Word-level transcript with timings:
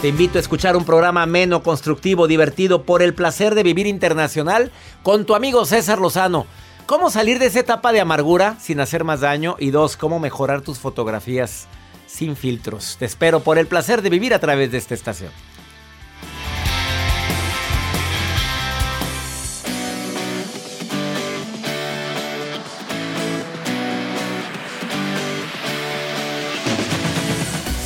Te 0.00 0.06
invito 0.06 0.38
a 0.38 0.40
escuchar 0.40 0.76
un 0.76 0.84
programa 0.84 1.24
ameno, 1.24 1.64
constructivo, 1.64 2.28
divertido 2.28 2.84
por 2.84 3.02
el 3.02 3.14
placer 3.14 3.56
de 3.56 3.64
vivir 3.64 3.88
internacional 3.88 4.70
con 5.02 5.26
tu 5.26 5.34
amigo 5.34 5.64
César 5.64 5.98
Lozano. 5.98 6.46
¿Cómo 6.86 7.10
salir 7.10 7.40
de 7.40 7.46
esa 7.46 7.58
etapa 7.58 7.92
de 7.92 8.00
amargura 8.00 8.56
sin 8.60 8.78
hacer 8.78 9.02
más 9.02 9.22
daño? 9.22 9.56
Y 9.58 9.72
dos, 9.72 9.96
¿cómo 9.96 10.20
mejorar 10.20 10.60
tus 10.60 10.78
fotografías 10.78 11.66
sin 12.06 12.36
filtros? 12.36 12.94
Te 13.00 13.06
espero 13.06 13.40
por 13.40 13.58
el 13.58 13.66
placer 13.66 14.00
de 14.00 14.10
vivir 14.10 14.34
a 14.34 14.38
través 14.38 14.70
de 14.70 14.78
esta 14.78 14.94
estación. 14.94 15.32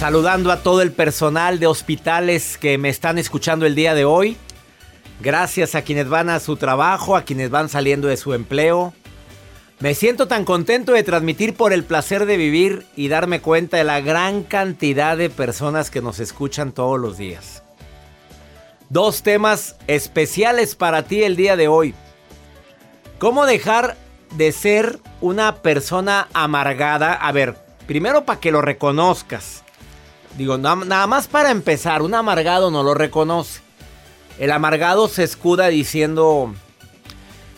Saludando 0.03 0.51
a 0.51 0.65
todo 0.65 0.83
el 0.83 0.91
personal 0.91 1.61
de 1.61 1.69
hospitales 1.69 2.59
que 2.59 2.77
me 2.77 2.89
están 2.89 3.19
escuchando 3.19 3.67
el 3.67 3.77
día 3.77 3.95
de 3.95 4.05
hoy. 4.05 4.37
Gracias 5.21 5.77
a 5.77 5.83
quienes 5.83 6.09
van 6.09 6.29
a 6.29 6.41
su 6.41 6.57
trabajo, 6.57 7.15
a 7.15 7.23
quienes 7.23 7.51
van 7.51 7.69
saliendo 7.69 8.09
de 8.09 8.17
su 8.17 8.35
empleo. 8.35 8.93
Me 9.79 9.95
siento 9.95 10.27
tan 10.27 10.45
contento 10.45 10.91
de 10.91 11.05
transmitir 11.05 11.55
por 11.55 11.73
el 11.73 11.85
placer 11.85 12.27
de 12.27 12.37
vivir 12.37 12.85
y 12.97 13.07
darme 13.07 13.41
cuenta 13.41 13.77
de 13.77 13.85
la 13.85 14.01
gran 14.01 14.43
cantidad 14.43 15.17
de 15.17 15.31
personas 15.31 15.89
que 15.89 16.03
nos 16.03 16.19
escuchan 16.19 16.73
todos 16.73 16.99
los 16.99 17.17
días. 17.17 17.63
Dos 18.89 19.23
temas 19.23 19.77
especiales 19.87 20.75
para 20.75 21.05
ti 21.05 21.23
el 21.23 21.37
día 21.37 21.55
de 21.55 21.69
hoy. 21.69 21.95
¿Cómo 23.21 23.47
dejar 23.47 23.97
de 24.33 24.51
ser 24.51 24.99
una 25.21 25.63
persona 25.63 26.27
amargada? 26.33 27.15
A 27.15 27.31
ver, 27.31 27.55
primero 27.87 28.25
para 28.25 28.41
que 28.41 28.51
lo 28.51 28.63
reconozcas. 28.63 29.62
Digo, 30.37 30.57
nada 30.57 31.07
más 31.07 31.29
para 31.29 31.51
empezar, 31.51 32.03
un 32.03 32.15
amargado 32.15 32.71
no 32.71 32.83
lo 32.83 32.95
reconoce. 32.95 33.61
El 34.39 34.51
amargado 34.51 35.09
se 35.09 35.25
escuda 35.25 35.69
diciendo, 35.69 36.55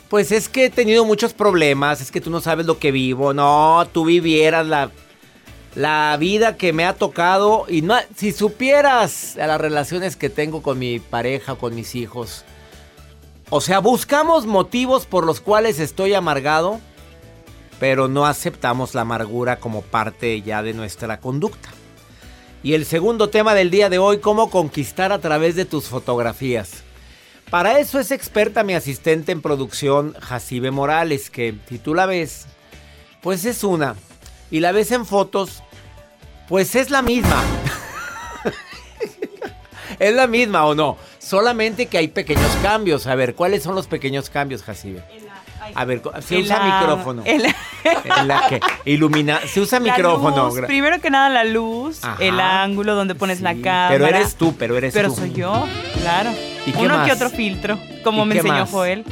pues 0.08 0.32
es 0.32 0.48
que 0.48 0.66
he 0.66 0.70
tenido 0.70 1.04
muchos 1.04 1.32
problemas, 1.32 2.00
es 2.00 2.10
que 2.10 2.20
tú 2.20 2.30
no 2.30 2.40
sabes 2.40 2.66
lo 2.66 2.78
que 2.78 2.90
vivo. 2.90 3.32
No, 3.32 3.86
tú 3.92 4.04
vivieras 4.04 4.66
la, 4.66 4.90
la 5.76 6.16
vida 6.18 6.56
que 6.56 6.72
me 6.72 6.84
ha 6.84 6.94
tocado 6.94 7.66
y 7.68 7.82
no, 7.82 7.96
si 8.16 8.32
supieras 8.32 9.36
las 9.36 9.60
relaciones 9.60 10.16
que 10.16 10.28
tengo 10.28 10.62
con 10.62 10.78
mi 10.78 10.98
pareja, 10.98 11.54
con 11.54 11.74
mis 11.74 11.94
hijos. 11.94 12.44
O 13.50 13.60
sea, 13.60 13.78
buscamos 13.78 14.46
motivos 14.46 15.06
por 15.06 15.24
los 15.24 15.40
cuales 15.40 15.78
estoy 15.78 16.14
amargado, 16.14 16.80
pero 17.78 18.08
no 18.08 18.26
aceptamos 18.26 18.94
la 18.94 19.02
amargura 19.02 19.60
como 19.60 19.82
parte 19.82 20.42
ya 20.42 20.62
de 20.62 20.74
nuestra 20.74 21.20
conducta. 21.20 21.70
Y 22.64 22.72
el 22.72 22.86
segundo 22.86 23.28
tema 23.28 23.54
del 23.54 23.70
día 23.70 23.90
de 23.90 23.98
hoy, 23.98 24.20
cómo 24.20 24.48
conquistar 24.48 25.12
a 25.12 25.18
través 25.18 25.54
de 25.54 25.66
tus 25.66 25.84
fotografías. 25.84 26.82
Para 27.50 27.78
eso 27.78 28.00
es 28.00 28.10
experta 28.10 28.64
mi 28.64 28.72
asistente 28.72 29.32
en 29.32 29.42
producción, 29.42 30.14
Jacibe 30.18 30.70
Morales, 30.70 31.28
que 31.28 31.54
si 31.68 31.78
tú 31.78 31.94
la 31.94 32.06
ves, 32.06 32.46
pues 33.20 33.44
es 33.44 33.64
una. 33.64 33.96
Y 34.50 34.60
la 34.60 34.72
ves 34.72 34.92
en 34.92 35.04
fotos, 35.04 35.62
pues 36.48 36.74
es 36.74 36.88
la 36.88 37.02
misma. 37.02 37.42
es 39.98 40.14
la 40.14 40.26
misma 40.26 40.64
o 40.64 40.74
no. 40.74 40.96
Solamente 41.18 41.84
que 41.84 41.98
hay 41.98 42.08
pequeños 42.08 42.50
cambios. 42.62 43.06
A 43.06 43.14
ver, 43.14 43.34
¿cuáles 43.34 43.62
son 43.62 43.74
los 43.74 43.88
pequeños 43.88 44.30
cambios, 44.30 44.62
Jacibe? 44.62 45.04
A 45.74 45.84
ver, 45.84 46.02
se 46.20 46.38
usa 46.38 46.80
micrófono. 46.80 47.22
la 48.24 48.48
que 48.48 48.60
ilumina, 48.84 49.40
se 49.46 49.60
usa 49.60 49.80
micrófono. 49.80 50.50
primero 50.66 51.00
que 51.00 51.10
nada 51.10 51.28
la 51.28 51.44
luz, 51.44 52.00
el 52.18 52.40
ángulo 52.40 52.94
donde 52.94 53.14
pones 53.14 53.40
la 53.40 53.54
cámara. 53.54 53.88
Pero 53.90 54.06
eres 54.06 54.36
tú, 54.36 54.54
pero 54.58 54.76
eres 54.76 54.92
tú. 54.92 54.98
Pero 54.98 55.10
soy 55.14 55.32
yo, 55.32 55.66
claro. 56.00 56.30
¿Y 56.66 56.74
Uno 56.76 57.04
que 57.04 57.12
otro 57.12 57.28
filtro, 57.28 57.78
como 58.02 58.24
me 58.24 58.36
enseñó 58.36 58.66
Joel. 58.66 59.04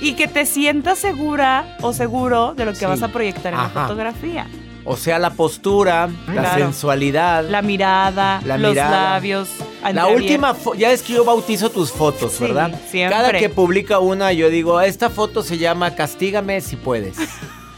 Y 0.00 0.14
que 0.14 0.28
te 0.28 0.46
sientas 0.46 0.98
segura 0.98 1.76
o 1.82 1.92
seguro 1.92 2.54
de 2.54 2.64
lo 2.64 2.72
que 2.72 2.86
vas 2.86 3.02
a 3.02 3.08
proyectar 3.08 3.52
en 3.52 3.58
la 3.60 3.68
fotografía. 3.68 4.46
O 4.86 4.96
sea, 4.96 5.18
la 5.18 5.30
postura, 5.30 6.08
la 6.32 6.54
sensualidad. 6.54 7.44
La 7.48 7.62
mirada, 7.62 8.40
los 8.44 8.74
labios. 8.74 9.48
La 9.92 10.06
última, 10.06 10.56
ya 10.76 10.92
es 10.92 11.02
que 11.02 11.12
yo 11.14 11.24
bautizo 11.24 11.70
tus 11.70 11.92
fotos, 11.92 12.38
¿verdad? 12.40 12.80
Siempre. 12.90 13.16
Cada 13.16 13.32
que 13.32 13.48
publica 13.48 13.98
una, 13.98 14.32
yo 14.32 14.48
digo, 14.48 14.80
esta 14.80 15.10
foto 15.10 15.42
se 15.42 15.58
llama 15.58 15.94
Castígame 15.94 16.60
si 16.60 16.76
puedes. 16.76 17.16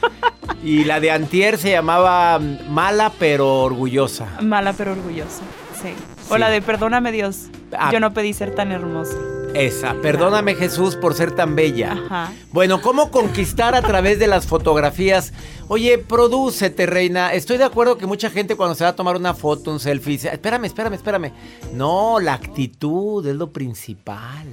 y 0.63 0.85
la 0.85 1.01
de 1.01 1.11
Antier 1.11 1.59
se 1.59 1.71
llamaba 1.71 2.39
Mala 2.69 3.13
pero 3.19 3.63
orgullosa. 3.63 4.27
Mala 4.41 4.73
pero 4.73 4.93
orgullosa, 4.93 5.43
sí. 5.83 5.95
O 6.29 6.39
la 6.39 6.51
de 6.51 6.63
Perdóname 6.63 7.13
Dios. 7.13 7.47
Ah. 7.77 7.91
Yo 7.93 8.01
no 8.01 8.13
pedí 8.13 8.33
ser 8.33 8.55
tan 8.55 8.73
hermosa. 8.73 9.17
Esa, 9.57 9.95
perdóname 10.03 10.55
Jesús 10.55 10.97
por 10.97 11.15
ser 11.15 11.33
tan 11.33 11.57
bella. 11.57 12.31
Bueno, 12.53 12.83
¿cómo 12.83 13.11
conquistar 13.11 13.75
a 13.75 13.81
través 13.81 14.19
de 14.19 14.27
las 14.27 14.47
fotografías? 14.47 15.33
Oye, 15.69 15.97
prodúcete, 15.97 16.85
reina. 16.85 17.33
Estoy 17.33 17.57
de 17.57 17.65
acuerdo 17.65 17.97
que 17.97 18.05
mucha 18.05 18.29
gente 18.29 18.55
cuando 18.55 18.75
se 18.75 18.85
va 18.85 18.91
a 18.91 18.97
tomar 18.97 19.17
una 19.17 19.33
foto, 19.33 19.71
un 19.71 19.81
selfie, 19.81 20.13
dice, 20.13 20.29
espérame, 20.29 20.67
espérame, 20.67 20.93
espérame. 20.93 21.33
No, 21.73 22.21
la 22.21 22.35
actitud 22.35 23.27
es 23.27 23.35
lo 23.35 23.51
principal. 23.51 24.47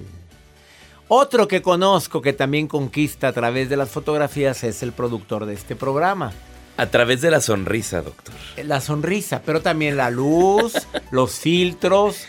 Otro 1.09 1.49
que 1.49 1.61
conozco 1.61 2.21
que 2.21 2.31
también 2.31 2.67
conquista 2.67 3.27
a 3.27 3.33
través 3.33 3.67
de 3.67 3.75
las 3.75 3.89
fotografías 3.89 4.63
es 4.63 4.83
el 4.83 4.93
productor 4.93 5.45
de 5.45 5.55
este 5.55 5.75
programa. 5.75 6.31
A 6.77 6.85
través 6.85 7.19
de 7.19 7.29
la 7.29 7.41
sonrisa, 7.41 8.01
doctor. 8.01 8.33
La 8.63 8.79
sonrisa, 8.79 9.41
pero 9.45 9.61
también 9.61 9.97
la 9.97 10.09
luz, 10.09 10.87
los 11.11 11.39
filtros. 11.39 12.25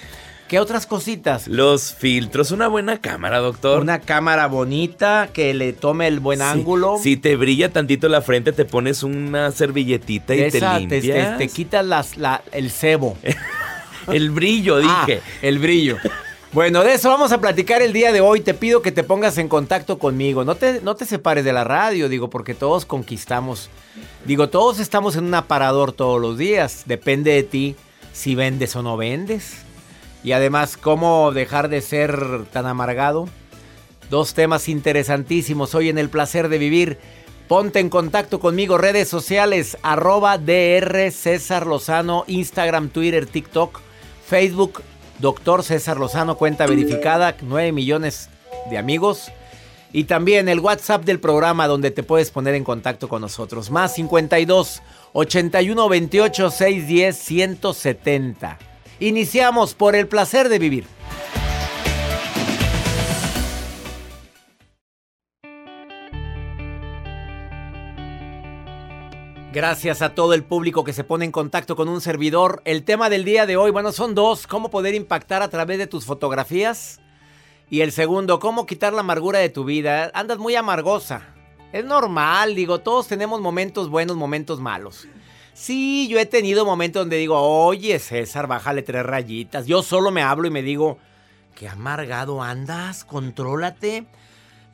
¿Qué 0.49 0.61
otras 0.61 0.87
cositas? 0.87 1.49
Los 1.49 1.95
filtros, 1.95 2.51
una 2.51 2.69
buena 2.69 3.01
cámara, 3.01 3.39
doctor. 3.39 3.81
Una 3.81 4.01
cámara 4.01 4.47
bonita 4.47 5.31
que 5.33 5.55
le 5.55 5.73
tome 5.73 6.07
el 6.07 6.21
buen 6.21 6.43
ángulo. 6.43 6.99
Si 7.03 7.17
te 7.17 7.37
brilla 7.37 7.73
tantito 7.73 8.09
la 8.09 8.21
frente, 8.21 8.53
te 8.53 8.67
pones 8.67 9.03
una 9.03 9.51
servilletita 9.53 10.35
y 10.35 10.51
te 10.51 10.61
limpias. 10.61 11.39
Te, 11.39 11.49
quitas 11.49 11.87
las, 11.87 12.13
el 12.53 12.71
cebo. 12.71 13.17
el 14.13 14.31
brillo, 14.31 14.77
ah, 14.85 15.07
dije. 15.07 15.23
el 15.41 15.59
brillo. 15.59 15.97
Bueno, 16.53 16.85
de 16.85 16.95
eso 16.95 17.09
vamos 17.09 17.33
a 17.33 17.41
platicar 17.41 17.81
el 17.81 17.93
día 17.95 18.13
de 18.13 18.21
hoy. 18.21 18.41
Te 18.41 18.53
pido 18.53 18.83
que 18.83 18.93
te 18.93 19.03
pongas 19.03 19.39
en 19.39 19.49
contacto 19.49 19.99
conmigo. 19.99 20.45
No 20.45 20.55
te, 20.55 20.81
no 20.83 20.95
te 20.95 21.07
separes 21.07 21.45
de 21.45 21.53
la 21.55 21.65
radio, 21.65 22.09
digo, 22.09 22.29
porque 22.29 22.55
todos 22.55 22.85
conquistamos. 22.85 23.71
Digo, 24.27 24.51
todos 24.51 24.79
estamos 24.79 25.17
en 25.17 25.25
un 25.25 25.35
aparador 25.35 25.93
todos 25.93 26.21
los 26.21 26.37
días. 26.37 26.83
Depende 26.87 27.33
de 27.33 27.43
ti 27.45 27.77
si 28.13 28.35
vendes 28.35 28.77
o 28.77 28.83
no 28.83 28.97
vendes. 28.97 29.64
Y 30.25 30.33
además, 30.33 30.79
cómo 30.79 31.33
dejar 31.33 31.69
de 31.69 31.83
ser 31.83 32.47
tan 32.51 32.67
amargado. 32.67 33.29
Dos 34.09 34.33
temas 34.33 34.69
interesantísimos 34.71 35.75
hoy 35.75 35.91
en 35.91 35.99
el 35.99 36.09
placer 36.09 36.49
de 36.49 36.57
vivir. 36.57 36.99
Ponte 37.47 37.79
en 37.79 37.91
contacto 37.91 38.41
conmigo, 38.41 38.79
redes 38.79 39.07
sociales, 39.07 39.77
arroba 39.83 40.39
DR 40.39 41.11
César 41.13 41.67
Lozano, 41.67 42.25
Instagram, 42.27 42.89
Twitter, 42.89 43.27
TikTok, 43.27 43.81
Facebook, 44.27 44.83
Doctor 45.19 45.63
César 45.63 45.99
Lozano, 45.99 46.39
cuenta 46.39 46.67
verificada, 46.67 47.37
9 47.43 47.73
millones 47.73 48.31
de 48.71 48.79
amigos. 48.79 49.31
Y 49.93 50.05
también 50.05 50.49
el 50.49 50.59
WhatsApp 50.59 51.05
del 51.05 51.21
programa 51.21 51.69
donde 51.69 51.91
te 51.91 52.03
puedes 52.03 52.31
poner 52.31 52.55
en 52.55 52.65
contacto 52.65 53.09
con 53.09 53.21
nosotros. 53.21 53.71
Más 53.71 53.95
52 53.95 54.83
81 55.13 55.89
28 55.89 56.51
610 56.51 57.17
170. 57.17 58.74
Iniciamos 59.01 59.75
por 59.75 59.97
el 59.97 60.07
placer 60.07 60.49
de 60.49 60.59
vivir. 60.59 60.87
Gracias 69.53 70.03
a 70.03 70.15
todo 70.15 70.35
el 70.35 70.43
público 70.43 70.83
que 70.83 70.93
se 70.93 71.05
pone 71.05 71.25
en 71.25 71.31
contacto 71.33 71.77
con 71.77 71.89
un 71.89 72.01
servidor. 72.01 72.61
El 72.65 72.83
tema 72.85 73.09
del 73.09 73.25
día 73.25 73.47
de 73.47 73.57
hoy, 73.57 73.71
bueno, 73.71 73.93
son 73.93 74.15
dos. 74.15 74.47
¿Cómo 74.47 74.71
poder 74.71 74.95
impactar 74.95 75.43
a 75.43 75.49
través 75.49 75.79
de 75.79 75.87
tus 75.87 76.05
fotografías? 76.05 77.01
Y 77.71 77.81
el 77.81 77.93
segundo, 77.93 78.39
¿cómo 78.41 78.67
quitar 78.67 78.93
la 78.93 79.01
amargura 79.01 79.39
de 79.39 79.49
tu 79.49 79.65
vida? 79.65 80.11
Andas 80.15 80.39
muy 80.39 80.55
amargosa. 80.57 81.35
Es 81.73 81.85
normal, 81.85 82.55
digo, 82.55 82.81
todos 82.81 83.09
tenemos 83.09 83.41
momentos 83.41 83.89
buenos, 83.89 84.17
momentos 84.17 84.61
malos. 84.61 85.09
Sí, 85.55 86.09
yo 86.09 86.19
he 86.19 86.27
tenido 86.27 86.65
momentos 86.65 87.03
donde 87.03 87.17
digo, 87.17 87.39
oye 87.39 88.01
César, 88.01 88.49
bájale 88.49 88.83
tres 88.83 89.07
rayitas. 89.07 89.67
Yo 89.67 89.85
solo 89.85 90.11
me 90.11 90.21
hablo 90.21 90.49
y 90.49 90.51
me 90.51 90.63
digo, 90.63 90.99
qué 91.55 91.69
amargado 91.69 92.43
andas, 92.43 93.05
contrólate. 93.05 94.05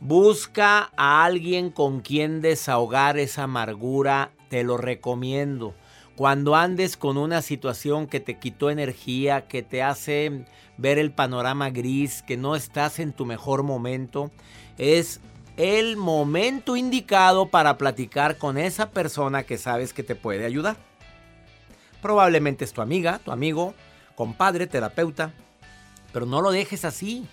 Busca 0.00 0.90
a 0.96 1.26
alguien 1.26 1.70
con 1.70 2.00
quien 2.00 2.40
desahogar 2.40 3.18
esa 3.18 3.42
amargura 3.42 4.30
te 4.48 4.64
lo 4.64 4.78
recomiendo. 4.78 5.74
Cuando 6.16 6.56
andes 6.56 6.96
con 6.96 7.18
una 7.18 7.42
situación 7.42 8.06
que 8.06 8.20
te 8.20 8.38
quitó 8.38 8.70
energía, 8.70 9.46
que 9.48 9.62
te 9.62 9.82
hace 9.82 10.46
ver 10.78 10.98
el 10.98 11.12
panorama 11.12 11.68
gris, 11.68 12.22
que 12.22 12.38
no 12.38 12.56
estás 12.56 12.98
en 13.00 13.12
tu 13.12 13.26
mejor 13.26 13.64
momento, 13.64 14.30
es 14.78 15.20
el 15.60 15.98
momento 15.98 16.74
indicado 16.74 17.48
para 17.48 17.76
platicar 17.76 18.38
con 18.38 18.56
esa 18.56 18.88
persona 18.92 19.42
que 19.42 19.58
sabes 19.58 19.92
que 19.92 20.02
te 20.02 20.14
puede 20.14 20.46
ayudar. 20.46 20.78
Probablemente 22.00 22.64
es 22.64 22.72
tu 22.72 22.80
amiga, 22.80 23.20
tu 23.22 23.30
amigo, 23.30 23.74
compadre, 24.14 24.66
terapeuta, 24.66 25.34
pero 26.14 26.24
no 26.24 26.40
lo 26.40 26.50
dejes 26.50 26.86
así. 26.86 27.26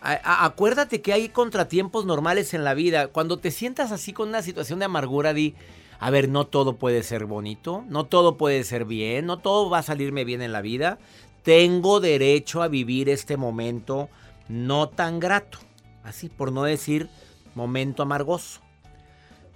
acuérdate 0.00 1.02
que 1.02 1.12
hay 1.12 1.28
contratiempos 1.28 2.06
normales 2.06 2.54
en 2.54 2.64
la 2.64 2.72
vida. 2.72 3.08
Cuando 3.08 3.38
te 3.38 3.50
sientas 3.50 3.92
así 3.92 4.14
con 4.14 4.30
una 4.30 4.40
situación 4.40 4.78
de 4.78 4.86
amargura, 4.86 5.34
di, 5.34 5.54
a 6.00 6.08
ver, 6.08 6.30
no 6.30 6.46
todo 6.46 6.76
puede 6.76 7.02
ser 7.02 7.26
bonito, 7.26 7.84
no 7.86 8.06
todo 8.06 8.38
puede 8.38 8.64
ser 8.64 8.86
bien, 8.86 9.26
no 9.26 9.40
todo 9.40 9.68
va 9.68 9.80
a 9.80 9.82
salirme 9.82 10.24
bien 10.24 10.40
en 10.40 10.52
la 10.52 10.62
vida. 10.62 10.98
Tengo 11.42 12.00
derecho 12.00 12.62
a 12.62 12.68
vivir 12.68 13.10
este 13.10 13.36
momento 13.36 14.08
no 14.48 14.88
tan 14.88 15.20
grato, 15.20 15.58
así 16.02 16.30
por 16.30 16.50
no 16.50 16.62
decir 16.62 17.10
momento 17.56 18.02
amargoso. 18.02 18.60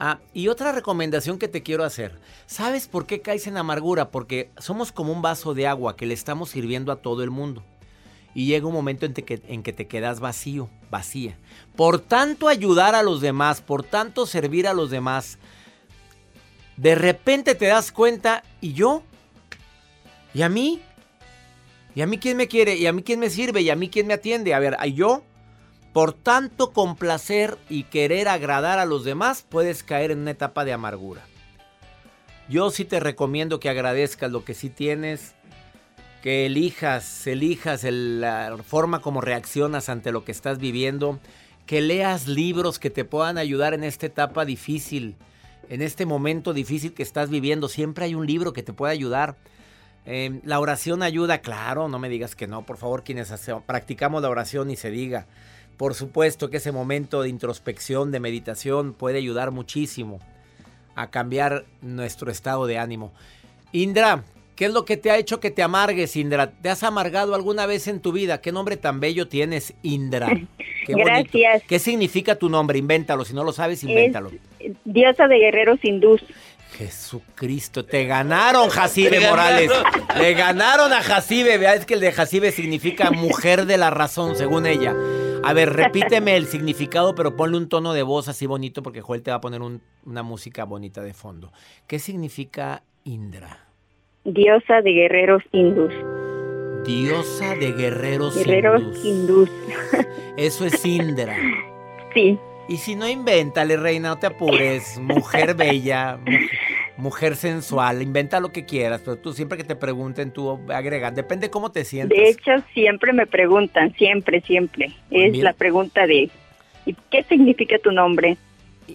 Ah, 0.01 0.19
y 0.33 0.49
otra 0.49 0.73
recomendación 0.73 1.39
que 1.39 1.47
te 1.47 1.63
quiero 1.63 1.85
hacer. 1.85 2.19
¿Sabes 2.47 2.89
por 2.89 3.07
qué 3.07 3.21
caes 3.21 3.47
en 3.47 3.59
amargura? 3.59 4.11
Porque 4.11 4.51
somos 4.59 4.91
como 4.91 5.13
un 5.13 5.21
vaso 5.21 5.53
de 5.53 5.67
agua 5.67 5.95
que 5.95 6.07
le 6.07 6.15
estamos 6.15 6.49
sirviendo 6.49 6.91
a 6.91 6.97
todo 6.97 7.23
el 7.23 7.31
mundo. 7.31 7.63
Y 8.35 8.47
llega 8.47 8.67
un 8.67 8.73
momento 8.73 9.05
en 9.05 9.13
que, 9.13 9.43
en 9.47 9.63
que 9.63 9.75
te 9.75 9.87
quedas 9.87 10.19
vacío, 10.19 10.71
vacía. 10.91 11.37
Por 11.77 12.01
tanto 12.01 12.49
ayudar 12.49 12.95
a 12.95 13.03
los 13.03 13.21
demás, 13.21 13.61
por 13.61 13.83
tanto 13.83 14.25
servir 14.25 14.67
a 14.67 14.73
los 14.73 14.91
demás, 14.91 15.39
de 16.79 16.95
repente 16.95 17.55
te 17.55 17.67
das 17.67 17.93
cuenta, 17.93 18.43
¿y 18.63 18.73
yo? 18.73 19.03
¿Y 20.33 20.41
a 20.41 20.49
mí? 20.49 20.81
¿Y 21.95 22.01
a 22.01 22.07
mí 22.07 22.17
quién 22.17 22.39
me 22.39 22.49
quiere? 22.49 22.77
¿Y 22.77 22.87
a 22.87 22.93
mí 22.95 23.03
quién 23.03 23.21
me 23.21 23.29
sirve? 23.29 23.61
¿Y 23.61 23.69
a 23.69 23.77
mí 23.77 23.91
quién 23.91 24.07
me 24.07 24.15
atiende? 24.15 24.55
A 24.55 24.61
ver, 24.61 24.79
¿y 24.87 24.95
yo? 24.95 25.23
Por 25.93 26.13
tanto 26.13 26.73
complacer 26.73 27.59
y 27.69 27.85
querer 27.85 28.29
agradar 28.29 28.79
a 28.79 28.85
los 28.85 29.05
demás, 29.05 29.45
puedes 29.49 29.83
caer 29.83 30.11
en 30.11 30.21
una 30.21 30.31
etapa 30.31 30.65
de 30.65 30.73
amargura. 30.73 31.23
Yo 32.49 32.71
sí 32.71 32.85
te 32.85 33.01
recomiendo 33.01 33.61
que 33.61 33.69
agradezcas 33.69 34.31
lo 34.31 34.45
que 34.45 34.55
sí 34.55 34.71
tienes, 34.71 35.35
que 36.23 36.47
elijas, 36.47 37.27
elijas 37.27 37.85
la 37.85 38.57
forma 38.65 39.01
como 39.01 39.21
reaccionas 39.21 39.89
ante 39.89 40.13
lo 40.13 40.25
que 40.25 40.33
estás 40.33 40.59
viviendo, 40.59 41.19
que 41.67 41.81
leas 41.81 42.27
libros 42.27 42.79
que 42.79 42.91
te 42.91 43.05
puedan 43.05 43.39
ayudar 43.39 43.75
en 43.75 43.85
esta 43.85 44.07
etapa 44.07 44.45
difícil 44.45 45.17
en 45.71 45.83
este 45.83 46.05
momento 46.05 46.53
difícil 46.53 46.93
que 46.93 47.05
estás 47.05 47.31
viviendo. 47.31 47.69
Siempre 47.69 48.05
hay 48.05 48.15
un 48.15 48.27
libro 48.27 48.53
que 48.53 48.63
te 48.63 48.73
puede 48.73 48.93
ayudar. 48.93 49.37
Em, 50.05 50.41
la 50.45 50.59
oración 50.59 51.03
ayuda, 51.03 51.39
claro, 51.39 51.89
no 51.89 51.99
me 51.99 52.09
digas 52.09 52.35
que 52.35 52.49
no, 52.49 52.67
por 52.67 52.77
favor, 52.77 53.05
quienes 53.05 53.33
practicamos 53.67 54.21
la 54.21 54.29
oración 54.29 54.71
y 54.71 54.77
se 54.77 54.91
diga. 54.91 55.27
Por 55.81 55.95
supuesto 55.95 56.51
que 56.51 56.59
ese 56.59 56.73
momento 56.73 57.23
de 57.23 57.31
introspección, 57.31 58.13
de 58.13 58.21
meditación, 58.21 58.93
puede 58.93 59.17
ayudar 59.17 59.51
muchísimo 59.51 60.21
a 60.95 61.09
cambiar 61.09 61.65
nuestro 61.81 62.31
estado 62.31 62.67
de 62.67 62.77
ánimo. 62.77 63.15
Indra, 63.73 64.25
¿qué 64.57 64.67
es 64.67 64.75
lo 64.75 64.85
que 64.85 64.99
te 64.99 65.11
ha 65.11 65.17
hecho 65.17 65.41
que 65.41 65.51
te 65.51 65.63
amargues, 65.63 66.17
Indra? 66.17 66.51
¿Te 66.51 66.69
has 66.69 66.83
amargado 66.83 67.35
alguna 67.35 67.65
vez 67.65 67.89
en 67.89 68.01
tu 68.01 68.13
vida? 68.13 68.43
¿Qué 68.43 68.53
nombre 68.53 68.77
tan 68.77 69.01
bello 69.01 69.27
tienes, 69.29 69.73
Indra? 69.83 70.29
Gracias. 70.87 71.63
¿Qué 71.67 71.79
significa 71.79 72.35
tu 72.35 72.51
nombre? 72.51 72.79
Invéntalo. 72.79 73.25
Si 73.25 73.33
no 73.33 73.43
lo 73.43 73.53
sabes, 73.53 73.83
invéntalo. 73.83 74.33
diosa 74.85 75.29
de 75.29 75.39
guerreros 75.39 75.83
hindús. 75.83 76.23
Jesucristo, 76.77 77.87
te 77.87 78.05
ganaron, 78.05 78.69
Jacibe 78.69 79.19
Morales. 79.21 79.71
Le 80.19 80.35
ganaron 80.35 80.93
a 80.93 81.03
Jacibe. 81.03 81.57
Vea, 81.57 81.75
es 81.75 81.87
que 81.87 81.95
el 81.95 82.01
de 82.01 82.13
Jacibe 82.13 82.53
significa 82.53 83.11
mujer 83.11 83.65
de 83.65 83.79
la 83.79 83.89
razón, 83.89 84.37
según 84.37 84.67
ella. 84.67 84.95
A 85.43 85.53
ver, 85.53 85.73
repíteme 85.75 86.37
el 86.37 86.47
significado, 86.47 87.15
pero 87.15 87.37
ponle 87.37 87.57
un 87.57 87.69
tono 87.69 87.93
de 87.93 88.03
voz 88.03 88.29
así 88.29 88.47
bonito, 88.47 88.83
porque 88.83 89.01
Joel 89.01 89.23
te 89.23 89.31
va 89.31 89.39
a 89.39 89.41
poner 89.41 89.61
una 89.63 90.23
música 90.23 90.65
bonita 90.65 91.03
de 91.03 91.15
fondo. 91.15 91.53
¿Qué 91.87 91.99
significa 91.99 92.83
Indra? 93.05 93.67
Diosa 94.25 94.83
de 94.83 94.93
guerreros 94.93 95.43
hindús. 95.53 95.93
Diosa 96.85 97.55
de 97.57 97.73
guerreros, 97.73 98.37
guerreros 98.37 99.05
hindús. 99.05 99.51
Eso 100.37 100.65
es 100.65 100.85
Indra. 100.85 101.37
Sí. 102.13 102.37
Y 102.69 102.77
si 102.79 102.97
no, 102.97 103.09
invéntale, 103.09 103.77
reina, 103.77 104.09
no 104.09 104.19
te 104.19 104.27
apures. 104.27 104.99
Mujer 104.99 105.55
bella, 105.55 106.17
mujer, 106.17 106.51
sensual, 107.35 108.03
inventa 108.03 108.41
lo 108.41 108.53
que 108.53 108.65
quieras, 108.65 109.03
pero 109.05 109.17
tú 109.17 109.33
siempre 109.33 109.59
que 109.59 109.65
te 109.65 109.77
pregunten, 109.77 110.33
tú 110.33 110.61
agregas, 110.69 111.15
depende 111.15 111.51
cómo 111.51 111.73
te 111.73 111.85
sientes. 111.85 112.17
De 112.17 112.29
hecho, 112.29 112.53
siempre 112.75 113.13
me 113.13 113.27
preguntan, 113.27 113.95
siempre, 113.95 114.41
siempre. 114.43 114.93
Pues 115.09 115.35
es 115.35 115.39
la 115.39 115.53
pregunta 115.53 116.07
de, 116.07 116.31
¿y 116.87 116.97
qué 117.11 117.25
significa 117.25 117.79
tu 117.79 117.93
nombre? 117.93 118.37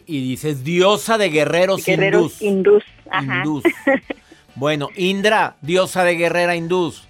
Y, 0.06 0.30
dices, 0.30 0.64
diosa 0.64 1.18
de 1.18 1.30
guerreros, 1.30 1.86
guerreros 1.86 2.42
hindús. 2.42 2.84
Ajá. 3.10 3.44
Bueno, 4.58 4.88
Indra, 4.96 5.58
diosa 5.62 6.06
de 6.06 6.16
guerrera 6.16 6.56
hindús. 6.56 7.06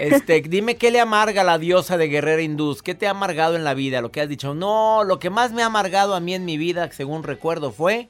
Este, 0.00 0.40
dime 0.48 0.76
qué 0.76 0.90
le 0.90 1.00
amarga 1.00 1.42
a 1.42 1.44
la 1.44 1.58
diosa 1.58 1.96
de 1.96 2.08
Guerrera 2.08 2.42
Hindús. 2.42 2.82
¿Qué 2.82 2.94
te 2.94 3.06
ha 3.06 3.10
amargado 3.10 3.56
en 3.56 3.64
la 3.64 3.74
vida? 3.74 4.00
Lo 4.00 4.10
que 4.10 4.20
has 4.20 4.28
dicho. 4.28 4.54
No, 4.54 5.04
lo 5.04 5.18
que 5.18 5.30
más 5.30 5.52
me 5.52 5.62
ha 5.62 5.66
amargado 5.66 6.14
a 6.14 6.20
mí 6.20 6.34
en 6.34 6.44
mi 6.44 6.58
vida, 6.58 6.90
según 6.90 7.22
recuerdo, 7.22 7.70
fue. 7.70 8.08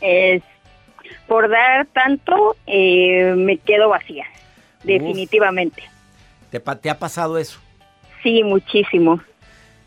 Es 0.00 0.42
por 1.26 1.48
dar 1.48 1.86
tanto, 1.86 2.56
eh, 2.66 3.34
me 3.36 3.56
quedo 3.58 3.88
vacía. 3.88 4.24
Definitivamente. 4.82 5.82
¿Te, 6.50 6.58
¿Te 6.58 6.90
ha 6.90 6.98
pasado 6.98 7.38
eso? 7.38 7.60
Sí, 8.22 8.42
muchísimo. 8.42 9.20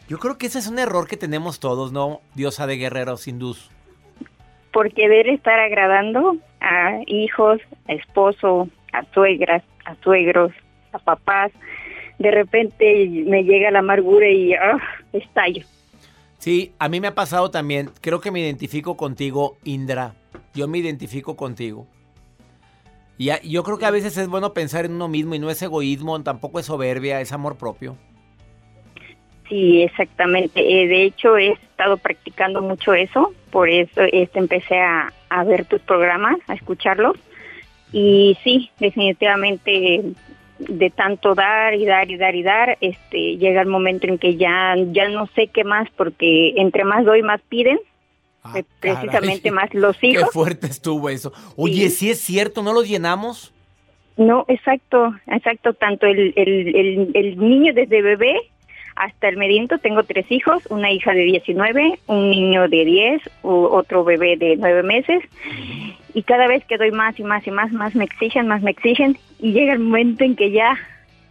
Yo 0.08 0.20
creo 0.20 0.38
que 0.38 0.48
ese 0.48 0.60
es 0.60 0.68
un 0.68 0.80
error 0.80 1.08
que 1.08 1.18
tenemos 1.18 1.60
todos, 1.60 1.92
¿no? 1.92 2.22
Diosa 2.36 2.68
de 2.68 2.78
guerreros 2.78 3.28
hindús. 3.28 3.72
Por 4.72 4.94
querer 4.94 5.28
estar 5.30 5.60
agradando 5.60 6.38
a 6.60 7.00
hijos, 7.08 7.62
a 7.88 7.94
esposo, 7.94 8.70
a 8.92 9.04
suegras, 9.14 9.64
a 9.86 9.96
suegros, 10.04 10.52
a 10.92 11.00
papás, 11.00 11.52
de 12.20 12.32
repente 12.32 13.08
me 13.26 13.44
llega 13.44 13.72
la 13.72 13.80
amargura 13.80 14.30
y 14.30 14.54
ah, 14.54 14.78
estallo. 15.14 15.66
Sí, 16.44 16.74
a 16.78 16.90
mí 16.90 17.00
me 17.00 17.08
ha 17.08 17.16
pasado 17.16 17.52
también. 17.52 17.92
Creo 18.02 18.20
que 18.20 18.30
me 18.30 18.42
identifico 18.42 18.98
contigo, 18.98 19.56
Indra. 19.64 20.14
Yo 20.54 20.68
me 20.68 20.80
identifico 20.80 21.38
contigo. 21.38 21.88
Y 23.18 23.30
yo 23.50 23.64
creo 23.64 23.78
que 23.78 23.86
a 23.86 23.92
veces 23.92 24.18
es 24.18 24.28
bueno 24.28 24.54
pensar 24.54 24.84
en 24.84 24.92
uno 24.92 25.08
mismo 25.08 25.36
y 25.36 25.40
no 25.40 25.50
es 25.50 25.62
egoísmo, 25.62 26.22
tampoco 26.22 26.60
es 26.60 26.66
soberbia, 26.66 27.22
es 27.22 27.32
amor 27.32 27.58
propio. 27.58 27.96
Sí, 29.48 29.84
exactamente. 29.84 30.60
Eh, 30.60 30.90
de 30.90 31.04
hecho, 31.04 31.38
he 31.38 31.54
estado 31.54 31.96
practicando 31.96 32.62
mucho 32.62 32.94
eso, 32.94 33.34
por 33.50 33.70
eso 33.70 34.02
este, 34.12 34.38
empecé 34.38 34.82
a, 34.82 35.14
a 35.30 35.46
ver 35.46 35.64
tus 35.64 35.80
programas, 35.84 36.36
a 36.48 36.56
escucharlos. 36.56 37.16
Y 37.94 38.38
sí, 38.44 38.70
definitivamente 38.82 40.14
de 40.68 40.90
tanto 40.90 41.36
dar 41.36 41.74
y 41.74 41.86
dar 41.86 42.10
y 42.10 42.18
dar 42.18 42.36
y 42.36 42.44
dar, 42.44 42.78
este, 42.82 43.38
llega 43.38 43.62
el 43.62 43.68
momento 43.68 44.08
en 44.08 44.18
que 44.18 44.36
ya, 44.36 44.76
ya 44.92 45.10
no 45.10 45.28
sé 45.36 45.48
qué 45.48 45.64
más, 45.64 45.90
porque 45.96 46.54
entre 46.58 46.84
más 46.84 47.06
doy, 47.06 47.22
más 47.22 47.42
piden. 47.50 47.80
Ah, 48.44 48.60
eh, 48.60 48.66
precisamente 48.80 49.52
más 49.52 49.74
los 49.74 50.02
hijos. 50.04 50.26
Qué 50.26 50.32
fuerte 50.32 50.68
estuvo 50.68 51.10
eso. 51.10 51.32
Oye, 51.56 51.90
sí. 51.90 52.10
es 52.10 52.20
cierto, 52.20 52.62
¿no 52.62 52.74
los 52.74 52.88
llenamos? 52.88 53.54
No, 54.18 54.46
exacto, 54.48 55.14
exacto. 55.28 55.74
Tanto 55.74 56.06
el, 56.06 56.34
el, 56.36 57.12
el, 57.14 57.38
niño 57.38 57.74
desde 57.74 58.02
bebé 58.02 58.36
hasta 58.96 59.28
el 59.28 59.38
mediento, 59.38 59.78
tengo 59.78 60.04
tres 60.04 60.32
hijos, 60.32 60.66
una 60.70 60.92
hija 60.92 61.14
de 61.14 61.24
19, 61.24 62.00
un 62.08 62.30
niño 62.30 62.68
de 62.68 62.86
10, 62.86 63.22
otro 63.42 64.04
bebé 64.04 64.38
de 64.38 64.56
9 64.58 64.84
meses 64.84 65.24
y 66.14 66.24
cada 66.24 66.48
vez 66.48 66.64
que 66.66 66.78
doy 66.78 66.92
más 66.92 67.20
y 67.20 67.24
más 67.24 67.46
y 67.48 67.52
más, 67.52 67.72
más 67.72 67.96
me 67.96 68.04
exigen, 68.04 68.48
más 68.48 68.62
me 68.62 68.72
exigen 68.72 69.18
y 69.40 69.52
llega 69.52 69.74
el 69.74 69.80
momento 69.80 70.24
en 70.24 70.36
que 70.36 70.52
ya 70.52 70.78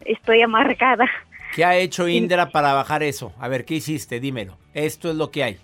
estoy 0.04 0.42
amargada. 0.42 1.07
¿Qué 1.54 1.64
ha 1.64 1.76
hecho 1.76 2.09
Indra 2.09 2.50
para 2.50 2.73
bajar 2.73 3.02
eso? 3.02 3.33
A 3.38 3.49
ver, 3.49 3.64
¿qué 3.64 3.75
hiciste? 3.75 4.21
Dímelo. 4.21 4.57
Esto 4.75 5.11
es 5.11 5.16
lo 5.16 5.31
que 5.31 5.45
hay. 5.45 5.59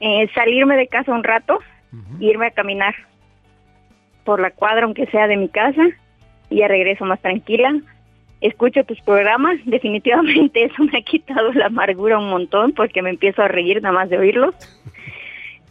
Eh, 0.00 0.28
salirme 0.34 0.76
de 0.76 0.88
casa 0.88 1.12
un 1.12 1.24
rato, 1.24 1.60
irme 2.20 2.48
a 2.48 2.50
caminar 2.50 2.94
por 4.24 4.40
la 4.40 4.50
cuadra, 4.50 4.84
aunque 4.84 5.06
sea 5.06 5.28
de 5.28 5.36
mi 5.36 5.48
casa, 5.48 5.82
y 6.50 6.58
ya 6.58 6.68
regreso 6.68 7.04
más 7.04 7.20
tranquila. 7.20 7.72
Escucho 8.44 8.84
tus 8.84 9.00
programas, 9.00 9.58
definitivamente 9.64 10.64
eso 10.64 10.84
me 10.84 10.98
ha 10.98 11.02
quitado 11.02 11.50
la 11.54 11.66
amargura 11.66 12.18
un 12.18 12.28
montón 12.28 12.72
porque 12.72 13.00
me 13.00 13.08
empiezo 13.08 13.40
a 13.40 13.48
reír 13.48 13.80
nada 13.80 13.94
más 13.94 14.10
de 14.10 14.18
oírlos. 14.18 14.54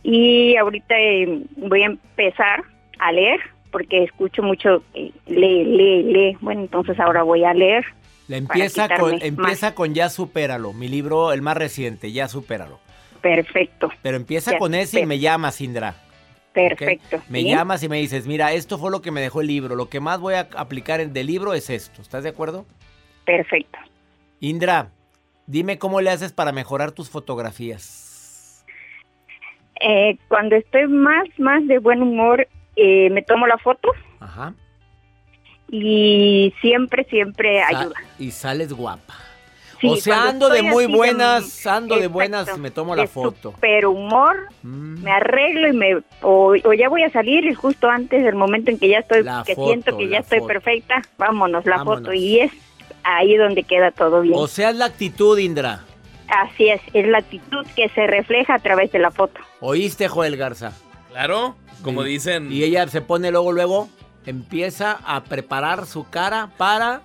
Y 0.01 0.57
ahorita 0.57 0.99
eh, 0.99 1.43
voy 1.55 1.83
a 1.83 1.85
empezar 1.85 2.63
a 2.97 3.11
leer 3.11 3.39
porque 3.71 4.03
escucho 4.03 4.41
mucho 4.41 4.83
eh, 4.95 5.11
lee, 5.27 5.63
lee, 5.63 6.03
lee. 6.03 6.37
Bueno, 6.41 6.61
entonces 6.61 6.99
ahora 6.99 7.21
voy 7.21 7.43
a 7.43 7.53
leer. 7.53 7.85
Le 8.27 8.37
empieza 8.37 8.89
con 8.89 9.21
empieza 9.21 9.75
con 9.75 9.93
Ya 9.93 10.09
supéralo, 10.09 10.73
mi 10.73 10.87
libro 10.87 11.31
el 11.31 11.43
más 11.43 11.55
reciente, 11.55 12.11
Ya 12.11 12.27
supéralo. 12.27 12.79
Perfecto. 13.21 13.91
Pero 14.01 14.17
empieza 14.17 14.57
con 14.57 14.73
ese 14.73 15.01
y 15.01 15.05
me 15.05 15.19
llamas, 15.19 15.61
Indra. 15.61 15.95
Perfecto. 16.53 17.21
Me 17.29 17.43
llamas 17.43 17.81
y 17.83 17.89
me 17.89 17.97
dices, 17.97 18.27
mira, 18.27 18.53
esto 18.53 18.77
fue 18.77 18.91
lo 18.91 19.01
que 19.01 19.11
me 19.11 19.21
dejó 19.21 19.41
el 19.41 19.47
libro. 19.47 19.75
Lo 19.75 19.89
que 19.89 19.99
más 19.99 20.19
voy 20.19 20.35
a 20.35 20.47
aplicar 20.55 21.01
en 21.01 21.11
del 21.11 21.27
libro 21.27 21.53
es 21.53 21.69
esto. 21.69 22.01
¿Estás 22.01 22.23
de 22.23 22.29
acuerdo? 22.29 22.65
Perfecto. 23.25 23.79
Indra, 24.39 24.91
dime 25.47 25.79
cómo 25.79 25.99
le 26.01 26.11
haces 26.11 26.31
para 26.31 26.51
mejorar 26.51 26.91
tus 26.91 27.09
fotografías. 27.09 28.63
Eh, 29.79 30.17
cuando 30.27 30.55
estoy 30.55 30.87
más, 30.87 31.27
más 31.39 31.65
de 31.67 31.79
buen 31.79 32.01
humor, 32.01 32.47
eh, 32.75 33.09
me 33.09 33.23
tomo 33.23 33.47
la 33.47 33.57
foto. 33.57 33.89
Ajá. 34.19 34.53
Y 35.69 36.53
siempre, 36.61 37.03
siempre 37.05 37.63
ayuda. 37.63 37.95
Y 38.19 38.31
sales 38.31 38.71
guapa. 38.73 39.15
O 39.87 39.95
sea, 39.97 40.29
ando 40.29 40.49
de 40.49 40.61
muy 40.61 40.85
buenas, 40.85 41.65
ando 41.65 41.97
de 41.97 42.07
buenas, 42.07 42.57
me 42.57 42.71
tomo 42.71 42.95
la 42.95 43.07
foto. 43.07 43.53
Pero 43.59 43.91
humor, 43.91 44.35
mm. 44.61 45.03
me 45.03 45.11
arreglo 45.11 45.67
y 45.67 45.73
me 45.73 46.03
o, 46.21 46.55
ya 46.55 46.89
voy 46.89 47.03
a 47.03 47.09
salir 47.09 47.45
y 47.45 47.53
justo 47.53 47.89
antes 47.89 48.23
del 48.23 48.35
momento 48.35 48.71
en 48.71 48.79
que 48.79 48.89
ya 48.89 48.99
estoy, 48.99 49.23
que 49.45 49.55
siento 49.55 49.97
que 49.97 50.07
ya 50.07 50.19
estoy 50.19 50.41
perfecta, 50.41 51.01
vámonos 51.17 51.65
la 51.65 51.83
foto 51.83 52.13
y 52.13 52.39
es 52.39 52.51
ahí 53.03 53.35
donde 53.35 53.63
queda 53.63 53.91
todo 53.91 54.21
bien. 54.21 54.35
O 54.37 54.47
sea, 54.47 54.69
es 54.69 54.75
la 54.75 54.85
actitud, 54.85 55.37
Indra. 55.37 55.85
Así 56.27 56.69
es, 56.69 56.81
es 56.93 57.07
la 57.07 57.19
actitud 57.19 57.65
que 57.75 57.89
se 57.89 58.07
refleja 58.07 58.55
a 58.55 58.59
través 58.59 58.91
de 58.91 58.99
la 58.99 59.11
foto. 59.11 59.39
¿Oíste, 59.59 60.07
Joel 60.07 60.37
Garza? 60.37 60.73
Claro, 61.11 61.55
como 61.83 62.03
dicen. 62.03 62.51
Y 62.51 62.63
ella 62.63 62.87
se 62.87 63.01
pone 63.01 63.29
luego, 63.29 63.51
luego, 63.51 63.89
empieza 64.25 64.99
a 65.05 65.23
preparar 65.25 65.85
su 65.85 66.09
cara 66.09 66.49
para 66.57 67.01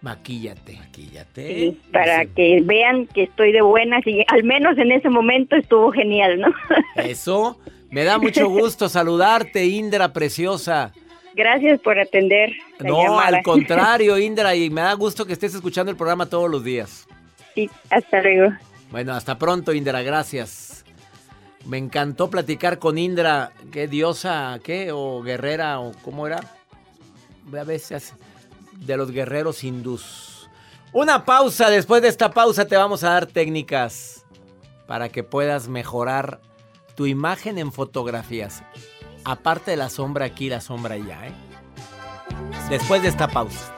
maquillate. 0.00 0.76
Maquillate. 0.76 1.48
Sí, 1.48 1.80
para 1.92 2.26
que 2.26 2.60
vean 2.64 3.06
que 3.06 3.24
estoy 3.24 3.52
de 3.52 3.62
buenas 3.62 4.06
y 4.06 4.24
al 4.28 4.44
menos 4.44 4.78
en 4.78 4.92
ese 4.92 5.08
momento 5.08 5.56
estuvo 5.56 5.92
genial, 5.92 6.40
¿no? 6.40 6.48
Eso, 6.96 7.58
me 7.90 8.04
da 8.04 8.18
mucho 8.18 8.48
gusto 8.48 8.88
saludarte, 8.88 9.66
Indra 9.66 10.12
preciosa. 10.12 10.92
Gracias 11.34 11.80
por 11.80 11.98
atender. 11.98 12.52
no, 12.80 13.20
al 13.20 13.42
contrario, 13.44 14.18
Indra, 14.18 14.54
y 14.56 14.70
me 14.70 14.80
da 14.80 14.92
gusto 14.94 15.24
que 15.24 15.32
estés 15.32 15.54
escuchando 15.54 15.90
el 15.90 15.96
programa 15.96 16.26
todos 16.26 16.50
los 16.50 16.64
días 16.64 17.08
hasta 17.90 18.22
luego. 18.22 18.52
Bueno, 18.90 19.14
hasta 19.14 19.38
pronto, 19.38 19.72
Indra, 19.72 20.02
gracias. 20.02 20.84
Me 21.66 21.78
encantó 21.78 22.30
platicar 22.30 22.78
con 22.78 22.98
Indra, 22.98 23.52
qué 23.72 23.88
diosa, 23.88 24.58
qué, 24.62 24.90
o 24.92 25.22
guerrera, 25.22 25.80
o 25.80 25.92
cómo 26.02 26.26
era. 26.26 26.40
A 27.58 27.64
veces 27.64 28.14
de 28.86 28.96
los 28.96 29.10
guerreros 29.10 29.64
hindús. 29.64 30.48
Una 30.92 31.24
pausa, 31.24 31.68
después 31.70 32.02
de 32.02 32.08
esta 32.08 32.30
pausa 32.30 32.66
te 32.66 32.76
vamos 32.76 33.04
a 33.04 33.10
dar 33.10 33.26
técnicas 33.26 34.24
para 34.86 35.10
que 35.10 35.22
puedas 35.22 35.68
mejorar 35.68 36.40
tu 36.94 37.06
imagen 37.06 37.58
en 37.58 37.72
fotografías. 37.72 38.62
Aparte 39.24 39.72
de 39.72 39.76
la 39.76 39.90
sombra 39.90 40.24
aquí, 40.24 40.48
la 40.48 40.60
sombra 40.60 40.94
allá, 40.94 41.28
¿eh? 41.28 41.32
Después 42.70 43.02
de 43.02 43.08
esta 43.08 43.28
pausa. 43.28 43.77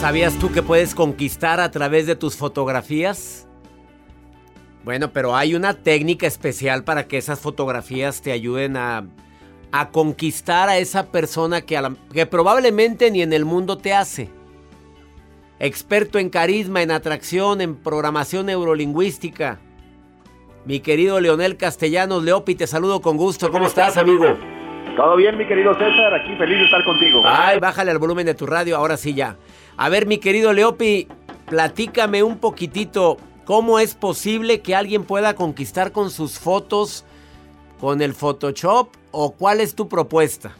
¿Sabías 0.00 0.38
tú 0.38 0.52
que 0.52 0.62
puedes 0.62 0.94
conquistar 0.94 1.58
a 1.58 1.70
través 1.70 2.06
de 2.06 2.14
tus 2.14 2.36
fotografías? 2.36 3.48
Bueno, 4.84 5.10
pero 5.12 5.34
hay 5.34 5.56
una 5.56 5.74
técnica 5.74 6.28
especial 6.28 6.84
para 6.84 7.08
que 7.08 7.18
esas 7.18 7.40
fotografías 7.40 8.22
te 8.22 8.30
ayuden 8.30 8.76
a, 8.76 9.08
a 9.72 9.90
conquistar 9.90 10.68
a 10.68 10.78
esa 10.78 11.10
persona 11.10 11.62
que, 11.62 11.82
que 12.12 12.24
probablemente 12.26 13.10
ni 13.10 13.20
en 13.22 13.32
el 13.32 13.44
mundo 13.44 13.78
te 13.78 13.94
hace. 13.94 14.30
Experto 15.58 16.20
en 16.20 16.30
carisma, 16.30 16.82
en 16.82 16.92
atracción, 16.92 17.60
en 17.60 17.74
programación 17.74 18.46
neurolingüística. 18.46 19.58
Mi 20.66 20.80
querido 20.80 21.18
Leonel 21.20 21.56
Castellanos, 21.56 22.22
Leopi, 22.22 22.54
te 22.54 22.68
saludo 22.68 23.00
con 23.00 23.16
gusto. 23.16 23.50
¿Cómo 23.50 23.66
estás, 23.66 23.96
amigo? 23.96 24.36
Todo 24.96 25.16
bien, 25.16 25.36
mi 25.36 25.46
querido 25.46 25.74
César, 25.74 26.14
aquí 26.14 26.34
feliz 26.36 26.58
de 26.58 26.64
estar 26.64 26.84
contigo. 26.84 27.22
Ay, 27.24 27.58
bájale 27.58 27.90
al 27.90 27.98
volumen 27.98 28.24
de 28.24 28.34
tu 28.34 28.46
radio, 28.46 28.76
ahora 28.76 28.96
sí 28.96 29.14
ya. 29.14 29.36
A 29.76 29.88
ver, 29.88 30.06
mi 30.06 30.18
querido 30.18 30.52
Leopi, 30.52 31.06
platícame 31.48 32.22
un 32.22 32.38
poquitito. 32.38 33.18
¿Cómo 33.44 33.78
es 33.78 33.94
posible 33.94 34.60
que 34.60 34.74
alguien 34.74 35.04
pueda 35.04 35.34
conquistar 35.34 35.92
con 35.92 36.10
sus 36.10 36.38
fotos, 36.38 37.04
con 37.78 38.00
el 38.00 38.14
Photoshop? 38.14 38.88
¿O 39.12 39.32
cuál 39.32 39.60
es 39.60 39.74
tu 39.74 39.88
propuesta? 39.88 40.52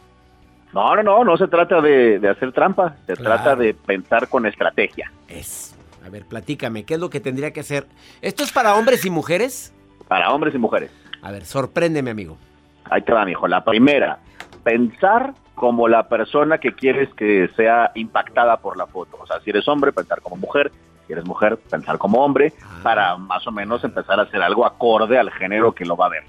No, 0.73 0.95
no, 0.97 1.03
no, 1.03 1.25
no 1.25 1.37
se 1.37 1.49
trata 1.49 1.81
de, 1.81 2.21
hacer 2.29 2.53
trampa, 2.53 2.97
se 3.07 3.15
trata 3.15 3.57
de 3.57 3.73
pensar 3.73 4.29
con 4.29 4.45
estrategia. 4.45 5.11
Es. 5.27 5.75
A 6.05 6.11
ver, 6.11 6.27
platícame, 6.27 6.85
¿qué 6.85 6.95
es 6.95 7.01
lo 7.01 7.11
que 7.11 7.19
tendría 7.19 7.53
que 7.53 7.61
hacer? 7.61 7.87
¿Esto 8.21 8.45
es 8.45 8.53
para 8.53 8.77
hombres 8.77 9.05
y 9.05 9.11
mujeres? 9.11 9.75
Para 10.07 10.31
hombres 10.33 10.55
y 10.55 10.59
mujeres. 10.59 10.93
A 11.23 11.33
ver, 11.33 11.45
sorpréndeme, 11.45 12.11
amigo. 12.11 12.37
Ahí 12.85 13.03
te 13.03 13.13
va, 13.13 13.25
mijo. 13.25 13.49
La 13.49 13.65
primera, 13.65 14.19
pensar 14.63 15.35
como 15.57 15.89
la 15.89 16.07
persona 16.09 16.59
que 16.59 16.75
quieres 16.75 17.13
que 17.15 17.49
sea 17.57 17.91
impactada 17.95 18.59
por 18.59 18.77
la 18.77 18.87
foto. 18.87 19.17
O 19.21 19.27
sea, 19.27 19.41
si 19.41 19.51
eres 19.51 19.67
hombre, 19.67 19.91
pensar 19.91 20.21
como 20.21 20.37
mujer. 20.37 20.71
Si 21.07 21.13
eres 21.13 21.25
mujer, 21.25 21.57
pensar 21.57 21.99
como 21.99 22.23
hombre, 22.25 22.53
ah. 22.63 22.81
para 22.83 23.17
más 23.17 23.47
o 23.47 23.53
menos 23.53 23.83
empezar 23.83 24.21
a 24.21 24.25
hacer 24.25 24.43
algo 24.43 24.67
acorde 24.67 25.19
al 25.19 25.31
género 25.31 25.73
que 25.73 25.85
lo 25.85 25.97
va 25.97 26.07
a 26.07 26.11
ver. 26.11 26.25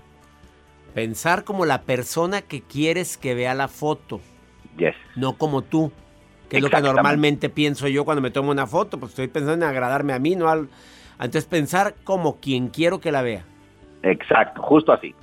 Pensar 0.93 1.43
como 1.43 1.65
la 1.65 1.81
persona 1.81 2.41
que 2.41 2.61
quieres 2.61 3.17
que 3.17 3.35
vea 3.35 3.53
la 3.53 3.67
foto. 3.67 4.21
Yes. 4.77 4.95
No 5.15 5.33
como 5.33 5.61
tú, 5.61 5.91
que 6.49 6.57
es 6.57 6.63
lo 6.63 6.69
que 6.69 6.81
normalmente 6.81 7.49
pienso 7.49 7.87
yo 7.87 8.05
cuando 8.05 8.21
me 8.21 8.31
tomo 8.31 8.51
una 8.51 8.65
foto. 8.65 8.97
Pues 8.97 9.11
estoy 9.11 9.27
pensando 9.27 9.65
en 9.65 9.69
agradarme 9.69 10.13
a 10.13 10.19
mí, 10.19 10.35
no 10.35 10.47
al. 10.47 10.69
Entonces 11.15 11.45
pensar 11.45 11.95
como 12.03 12.39
quien 12.39 12.69
quiero 12.69 12.99
que 13.01 13.11
la 13.11 13.23
vea. 13.23 13.43
Exacto, 14.03 14.61
justo 14.61 14.93
así. 14.93 15.13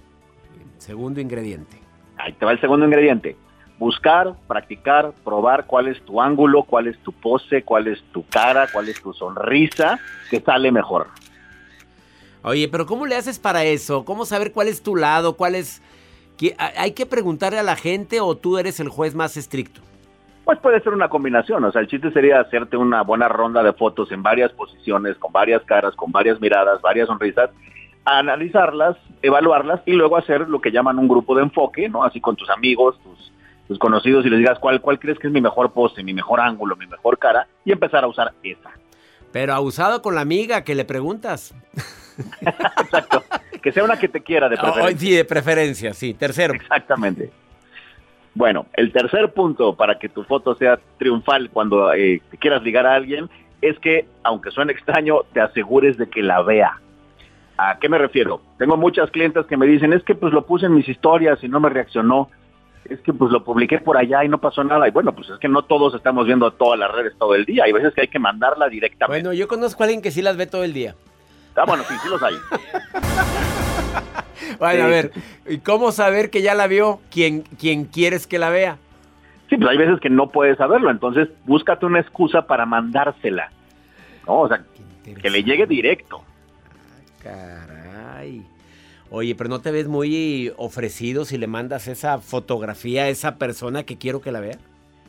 Segundo 0.76 1.20
ingrediente. 1.20 1.78
Ahí 2.18 2.32
te 2.32 2.44
va 2.44 2.52
el 2.52 2.60
segundo 2.60 2.84
ingrediente 2.84 3.36
buscar, 3.84 4.32
practicar, 4.48 5.12
probar 5.22 5.66
cuál 5.66 5.88
es 5.88 6.00
tu 6.06 6.22
ángulo, 6.22 6.62
cuál 6.62 6.86
es 6.86 6.98
tu 7.00 7.12
pose, 7.12 7.62
cuál 7.62 7.86
es 7.86 8.02
tu 8.12 8.26
cara, 8.26 8.66
cuál 8.72 8.88
es 8.88 8.98
tu 9.02 9.12
sonrisa, 9.12 9.98
que 10.30 10.40
sale 10.40 10.72
mejor. 10.72 11.08
Oye, 12.42 12.66
pero 12.68 12.86
¿cómo 12.86 13.04
le 13.04 13.14
haces 13.14 13.38
para 13.38 13.62
eso? 13.64 14.06
¿Cómo 14.06 14.24
saber 14.24 14.52
cuál 14.52 14.68
es 14.68 14.82
tu 14.82 14.96
lado? 14.96 15.36
¿Cuál 15.36 15.54
es... 15.54 15.82
¿Hay 16.78 16.92
que 16.92 17.04
preguntarle 17.04 17.58
a 17.58 17.62
la 17.62 17.76
gente 17.76 18.22
o 18.22 18.34
tú 18.38 18.56
eres 18.56 18.80
el 18.80 18.88
juez 18.88 19.14
más 19.14 19.36
estricto? 19.36 19.82
Pues 20.46 20.58
puede 20.60 20.80
ser 20.80 20.94
una 20.94 21.10
combinación, 21.10 21.62
o 21.64 21.70
sea, 21.70 21.82
el 21.82 21.88
chiste 21.88 22.10
sería 22.10 22.40
hacerte 22.40 22.78
una 22.78 23.02
buena 23.02 23.28
ronda 23.28 23.62
de 23.62 23.72
fotos 23.74 24.10
en 24.12 24.22
varias 24.22 24.50
posiciones, 24.52 25.16
con 25.18 25.30
varias 25.30 25.62
caras, 25.64 25.94
con 25.94 26.10
varias 26.10 26.40
miradas, 26.40 26.80
varias 26.80 27.08
sonrisas, 27.08 27.50
analizarlas, 28.04 28.96
evaluarlas 29.22 29.80
y 29.86 29.92
luego 29.92 30.16
hacer 30.16 30.48
lo 30.48 30.60
que 30.60 30.70
llaman 30.70 30.98
un 30.98 31.08
grupo 31.08 31.34
de 31.34 31.42
enfoque, 31.42 31.88
¿no? 31.88 32.02
Así 32.04 32.20
con 32.20 32.36
tus 32.36 32.50
amigos, 32.50 32.98
tus 33.02 33.33
tus 33.68 33.78
conocidos 33.78 34.26
y 34.26 34.30
les 34.30 34.38
digas 34.38 34.58
cuál, 34.58 34.80
cuál 34.80 34.98
crees 34.98 35.18
que 35.18 35.26
es 35.26 35.32
mi 35.32 35.40
mejor 35.40 35.72
pose, 35.72 36.02
mi 36.02 36.12
mejor 36.12 36.40
ángulo, 36.40 36.76
mi 36.76 36.86
mejor 36.86 37.18
cara 37.18 37.46
y 37.64 37.72
empezar 37.72 38.04
a 38.04 38.06
usar 38.06 38.32
esa. 38.42 38.70
Pero 39.32 39.54
abusado 39.54 40.02
con 40.02 40.14
la 40.14 40.20
amiga 40.20 40.62
que 40.62 40.74
le 40.74 40.84
preguntas. 40.84 41.54
Exacto. 42.40 43.24
Que 43.62 43.72
sea 43.72 43.82
una 43.82 43.98
que 43.98 44.08
te 44.08 44.22
quiera 44.22 44.48
de 44.48 44.56
preferencia. 44.56 44.98
sí, 44.98 45.10
de 45.12 45.24
preferencia, 45.24 45.94
sí. 45.94 46.14
Tercero. 46.14 46.54
Exactamente. 46.54 47.32
Bueno, 48.34 48.66
el 48.74 48.92
tercer 48.92 49.32
punto 49.32 49.74
para 49.74 49.98
que 49.98 50.08
tu 50.08 50.24
foto 50.24 50.54
sea 50.56 50.78
triunfal 50.98 51.50
cuando 51.50 51.92
eh, 51.94 52.20
quieras 52.40 52.62
ligar 52.62 52.86
a 52.86 52.94
alguien 52.94 53.30
es 53.62 53.78
que, 53.78 54.06
aunque 54.22 54.50
suene 54.50 54.72
extraño, 54.72 55.20
te 55.32 55.40
asegures 55.40 55.96
de 55.96 56.08
que 56.08 56.22
la 56.22 56.42
vea. 56.42 56.80
¿A 57.56 57.78
qué 57.78 57.88
me 57.88 57.98
refiero? 57.98 58.40
Tengo 58.58 58.76
muchas 58.76 59.10
clientes 59.10 59.46
que 59.46 59.56
me 59.56 59.66
dicen, 59.66 59.92
es 59.92 60.02
que 60.02 60.14
pues 60.14 60.32
lo 60.32 60.44
puse 60.44 60.66
en 60.66 60.74
mis 60.74 60.88
historias 60.88 61.42
y 61.42 61.48
no 61.48 61.60
me 61.60 61.70
reaccionó 61.70 62.28
es 62.84 63.00
que 63.00 63.12
pues 63.12 63.30
lo 63.30 63.44
publiqué 63.44 63.78
por 63.78 63.96
allá 63.96 64.24
y 64.24 64.28
no 64.28 64.38
pasó 64.38 64.64
nada. 64.64 64.88
Y 64.88 64.90
bueno, 64.90 65.14
pues 65.14 65.30
es 65.30 65.38
que 65.38 65.48
no 65.48 65.62
todos 65.62 65.94
estamos 65.94 66.26
viendo 66.26 66.50
todas 66.52 66.78
las 66.78 66.92
redes 66.92 67.14
todo 67.18 67.34
el 67.34 67.44
día. 67.44 67.64
Hay 67.64 67.72
veces 67.72 67.94
que 67.94 68.02
hay 68.02 68.08
que 68.08 68.18
mandarla 68.18 68.68
directamente. 68.68 69.22
Bueno, 69.22 69.32
yo 69.32 69.48
conozco 69.48 69.82
a 69.82 69.86
alguien 69.86 70.02
que 70.02 70.10
sí 70.10 70.22
las 70.22 70.36
ve 70.36 70.46
todo 70.46 70.64
el 70.64 70.72
día. 70.72 70.94
Ah, 71.56 71.64
bueno, 71.66 71.84
sí, 71.84 71.94
sí 72.02 72.08
los 72.08 72.22
hay. 72.22 72.34
bueno, 74.58 74.84
a 74.84 74.86
ver, 74.88 75.12
¿y 75.46 75.58
cómo 75.58 75.92
saber 75.92 76.30
que 76.30 76.42
ya 76.42 76.54
la 76.54 76.66
vio 76.66 77.00
quien, 77.10 77.42
quien 77.42 77.84
quieres 77.84 78.26
que 78.26 78.38
la 78.38 78.50
vea? 78.50 78.78
Sí, 79.48 79.56
pues 79.56 79.70
hay 79.70 79.76
veces 79.76 80.00
que 80.00 80.10
no 80.10 80.30
puedes 80.30 80.58
saberlo, 80.58 80.90
entonces 80.90 81.28
búscate 81.44 81.86
una 81.86 82.00
excusa 82.00 82.46
para 82.46 82.66
mandársela. 82.66 83.52
¿no? 84.26 84.40
O 84.40 84.48
sea, 84.48 84.64
que 85.04 85.30
le 85.30 85.44
llegue 85.44 85.66
directo. 85.66 86.22
Ah, 87.26 87.62
caray. 87.66 88.44
Oye, 89.16 89.36
pero 89.36 89.48
no 89.48 89.60
te 89.60 89.70
ves 89.70 89.86
muy 89.86 90.52
ofrecido 90.56 91.24
si 91.24 91.38
le 91.38 91.46
mandas 91.46 91.86
esa 91.86 92.18
fotografía 92.18 93.04
a 93.04 93.08
esa 93.08 93.36
persona 93.36 93.84
que 93.84 93.96
quiero 93.96 94.20
que 94.20 94.32
la 94.32 94.40
vea. 94.40 94.58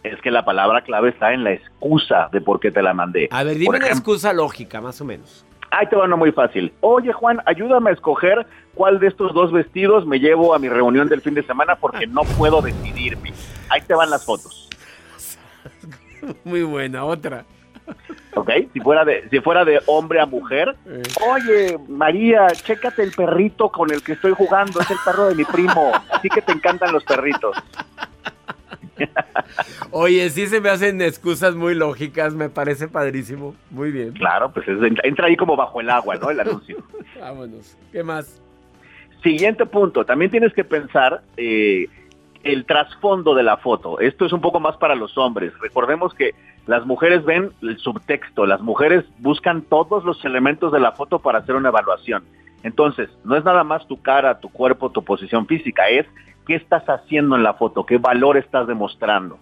Es 0.04 0.22
que 0.22 0.30
la 0.30 0.46
palabra 0.46 0.84
clave 0.84 1.10
está 1.10 1.34
en 1.34 1.44
la 1.44 1.54
excusa 1.54 2.30
de 2.32 2.40
por 2.40 2.60
qué 2.60 2.70
te 2.70 2.84
la 2.84 2.94
mandé. 2.94 3.28
A 3.32 3.44
ver, 3.44 3.58
dime 3.58 3.78
una 3.78 3.88
excusa 3.88 4.32
lógica, 4.32 4.80
más 4.80 5.02
o 5.02 5.06
menos. 5.06 5.44
Ahí 5.72 5.88
te 5.88 5.96
va 5.96 6.06
uno 6.06 6.18
muy 6.18 6.32
fácil. 6.32 6.72
Oye, 6.82 7.12
Juan, 7.14 7.42
ayúdame 7.48 7.90
a 7.90 7.94
escoger 7.94 8.46
cuál 8.76 9.00
de 9.00 9.08
estos 9.08 9.34
dos 9.34 9.52
vestidos 9.52 10.06
me 10.06 10.20
llevo 10.20 10.54
a 10.54 10.60
mi 10.60 10.70
reunión 10.70 11.10
del 11.10 11.22
fin 11.22 11.34
de 11.34 11.42
semana 11.42 11.76
porque 11.76 12.06
no 12.06 12.22
puedo 12.38 12.62
decidirme. 12.62 13.34
Ahí 13.70 13.82
te 13.82 13.96
van 13.96 14.12
las 14.12 14.24
fotos. 14.24 14.70
Muy 16.44 16.62
buena, 16.62 17.06
otra. 17.06 17.44
¿Ok? 18.36 18.52
Si 18.74 18.80
fuera 18.80 19.06
de, 19.06 19.28
si 19.30 19.40
fuera 19.40 19.64
de 19.64 19.80
hombre 19.86 20.20
a 20.20 20.26
mujer. 20.26 20.76
Oye, 21.28 21.78
María, 21.88 22.48
chécate 22.48 23.04
el 23.04 23.12
perrito 23.12 23.70
con 23.70 23.92
el 23.92 24.04
que 24.04 24.14
estoy 24.14 24.34
jugando. 24.34 24.82
Es 24.82 24.92
el 24.92 24.98
perro 25.06 25.28
de 25.28 25.36
mi 25.36 25.46
primo. 25.46 25.92
Así 26.12 26.30
que 26.30 26.42
te 26.42 26.52
encantan 26.52 26.92
los 26.92 27.04
perritos. 27.04 27.56
Oye, 29.92 30.30
sí 30.30 30.48
se 30.48 30.62
me 30.62 30.70
hacen 30.70 31.02
excusas 31.02 31.56
muy 31.56 31.76
lógicas, 31.76 32.34
me 32.34 32.50
parece 32.50 32.88
padrísimo. 32.88 33.56
Muy 33.70 33.92
bien. 33.92 34.14
Claro, 34.14 34.52
pues 34.52 34.66
entra 34.68 35.28
ahí 35.28 35.36
como 35.36 35.56
bajo 35.56 35.82
el 35.82 35.90
agua, 35.90 36.16
¿no? 36.16 36.30
El 36.30 36.40
anuncio. 36.40 36.78
Vámonos. 37.20 37.78
¿Qué 37.92 38.04
más? 38.04 38.42
Siguiente 39.24 39.66
punto. 39.66 40.06
También 40.06 40.32
tienes 40.32 40.54
que 40.54 40.64
pensar 40.64 41.22
eh, 41.38 41.88
el 42.44 42.66
trasfondo 42.66 43.34
de 43.34 43.44
la 43.44 43.58
foto. 43.58 44.00
Esto 44.00 44.26
es 44.26 44.34
un 44.34 44.42
poco 44.42 44.60
más 44.60 44.78
para 44.78 44.96
los 44.96 45.18
hombres. 45.18 45.52
Recordemos 45.60 46.14
que 46.14 46.32
las 46.68 46.86
mujeres 46.86 47.24
ven 47.26 47.52
el 47.62 47.78
subtexto, 47.78 48.46
las 48.46 48.62
mujeres 48.62 49.06
buscan 49.20 49.62
todos 49.64 50.04
los 50.04 50.24
elementos 50.26 50.72
de 50.72 50.80
la 50.80 50.94
foto 50.94 51.20
para 51.20 51.40
hacer 51.40 51.56
una 51.56 51.70
evaluación. 51.70 52.24
Entonces, 52.64 53.10
no 53.24 53.36
es 53.36 53.44
nada 53.44 53.64
más 53.64 53.88
tu 53.88 54.02
cara, 54.02 54.40
tu 54.40 54.50
cuerpo, 54.50 54.90
tu 54.90 55.04
posición 55.04 55.46
física, 55.46 55.88
es 55.90 56.08
qué 56.48 56.56
estás 56.56 56.84
haciendo 56.86 57.36
en 57.36 57.44
la 57.44 57.54
foto, 57.54 57.86
qué 57.86 57.98
valor 57.98 58.38
estás 58.38 58.68
demostrando. 58.68 59.38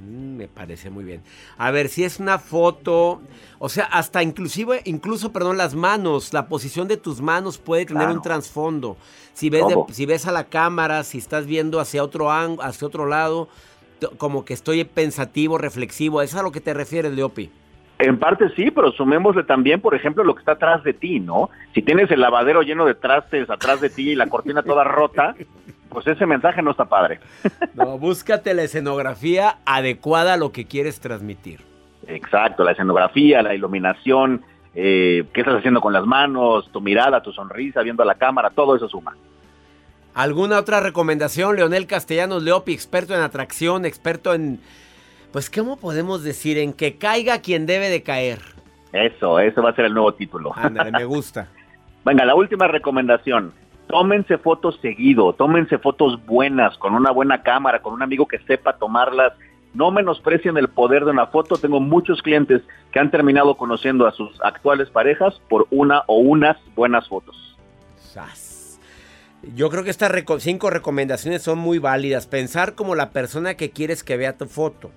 Mm, 0.00 0.36
me 0.36 0.48
parece 0.48 0.90
muy 0.90 1.04
bien. 1.04 1.22
A 1.56 1.70
ver, 1.70 1.88
si 1.88 2.02
es 2.02 2.18
una 2.18 2.40
foto, 2.40 3.20
o 3.60 3.68
sea, 3.68 3.84
hasta 3.84 4.24
inclusive, 4.24 4.80
incluso, 4.84 5.32
perdón, 5.32 5.56
las 5.56 5.76
manos, 5.76 6.32
la 6.32 6.48
posición 6.48 6.88
de 6.88 6.96
tus 6.96 7.20
manos 7.20 7.58
puede 7.58 7.86
tener 7.86 8.08
un 8.08 8.20
trasfondo. 8.20 8.96
Si 9.32 9.48
ves, 9.48 9.64
si 9.92 10.04
ves 10.06 10.26
a 10.26 10.32
la 10.32 10.44
cámara, 10.44 11.04
si 11.04 11.18
estás 11.18 11.46
viendo 11.46 11.78
hacia 11.78 12.02
otro 12.02 12.30
hacia 12.30 12.86
otro 12.86 13.06
lado, 13.06 13.48
como 14.18 14.44
que 14.44 14.54
estoy 14.54 14.84
pensativo, 14.84 15.58
reflexivo, 15.58 16.22
¿es 16.22 16.34
a 16.34 16.42
lo 16.42 16.52
que 16.52 16.60
te 16.60 16.74
refieres, 16.74 17.12
Leopi? 17.12 17.50
En 17.98 18.18
parte 18.18 18.48
sí, 18.56 18.70
pero 18.70 18.90
sumémosle 18.92 19.44
también, 19.44 19.80
por 19.80 19.94
ejemplo, 19.94 20.24
lo 20.24 20.34
que 20.34 20.40
está 20.40 20.52
atrás 20.52 20.82
de 20.82 20.92
ti, 20.92 21.20
¿no? 21.20 21.50
Si 21.72 21.82
tienes 21.82 22.10
el 22.10 22.20
lavadero 22.20 22.62
lleno 22.62 22.84
de 22.84 22.94
trastes 22.94 23.48
atrás 23.48 23.80
de 23.80 23.90
ti 23.90 24.10
y 24.10 24.14
la 24.16 24.26
cortina 24.26 24.62
toda 24.62 24.82
rota, 24.82 25.36
pues 25.88 26.06
ese 26.08 26.26
mensaje 26.26 26.62
no 26.62 26.72
está 26.72 26.86
padre. 26.86 27.20
No, 27.74 27.98
búscate 27.98 28.54
la 28.54 28.64
escenografía 28.64 29.58
adecuada 29.64 30.34
a 30.34 30.36
lo 30.36 30.52
que 30.52 30.66
quieres 30.66 31.00
transmitir. 31.00 31.60
Exacto, 32.06 32.64
la 32.64 32.72
escenografía, 32.72 33.40
la 33.40 33.54
iluminación, 33.54 34.42
eh, 34.74 35.24
qué 35.32 35.40
estás 35.40 35.56
haciendo 35.56 35.80
con 35.80 35.92
las 35.92 36.04
manos, 36.04 36.70
tu 36.72 36.80
mirada, 36.80 37.22
tu 37.22 37.32
sonrisa, 37.32 37.82
viendo 37.82 38.02
a 38.02 38.06
la 38.06 38.16
cámara, 38.16 38.50
todo 38.50 38.76
eso 38.76 38.88
suma. 38.88 39.16
¿Alguna 40.14 40.58
otra 40.58 40.80
recomendación, 40.80 41.56
Leonel 41.56 41.86
Castellanos 41.86 42.42
Leopi, 42.42 42.72
experto 42.72 43.14
en 43.14 43.20
atracción, 43.20 43.84
experto 43.84 44.34
en 44.34 44.60
pues, 45.32 45.48
¿cómo 45.48 45.78
podemos 45.78 46.22
decir? 46.22 46.58
En 46.58 46.74
que 46.74 46.98
caiga 46.98 47.40
quien 47.40 47.64
debe 47.64 47.88
de 47.88 48.02
caer. 48.02 48.40
Eso, 48.92 49.40
eso 49.40 49.62
va 49.62 49.70
a 49.70 49.74
ser 49.74 49.86
el 49.86 49.94
nuevo 49.94 50.12
título. 50.12 50.52
Ándale, 50.54 50.92
me 50.92 51.04
gusta. 51.06 51.48
Venga, 52.04 52.26
la 52.26 52.34
última 52.34 52.68
recomendación. 52.68 53.52
Tómense 53.88 54.36
fotos 54.38 54.78
seguido, 54.82 55.32
tómense 55.32 55.78
fotos 55.78 56.24
buenas, 56.26 56.76
con 56.76 56.94
una 56.94 57.10
buena 57.10 57.42
cámara, 57.42 57.80
con 57.80 57.94
un 57.94 58.02
amigo 58.02 58.26
que 58.26 58.38
sepa 58.40 58.74
tomarlas. 58.74 59.32
No 59.72 59.90
menosprecien 59.90 60.58
el 60.58 60.68
poder 60.68 61.06
de 61.06 61.12
una 61.12 61.26
foto. 61.26 61.56
Tengo 61.56 61.80
muchos 61.80 62.20
clientes 62.20 62.60
que 62.92 63.00
han 63.00 63.10
terminado 63.10 63.56
conociendo 63.56 64.06
a 64.06 64.12
sus 64.12 64.38
actuales 64.42 64.90
parejas 64.90 65.40
por 65.48 65.66
una 65.70 66.02
o 66.06 66.18
unas 66.18 66.58
buenas 66.74 67.08
fotos. 67.08 67.56
Yo 69.54 69.70
creo 69.70 69.82
que 69.82 69.90
estas 69.90 70.12
cinco 70.38 70.70
recomendaciones 70.70 71.42
son 71.42 71.58
muy 71.58 71.78
válidas. 71.78 72.26
Pensar 72.26 72.74
como 72.74 72.94
la 72.94 73.10
persona 73.10 73.54
que 73.54 73.70
quieres 73.70 74.04
que 74.04 74.16
vea 74.16 74.36
tu 74.36 74.46
foto. 74.46 74.90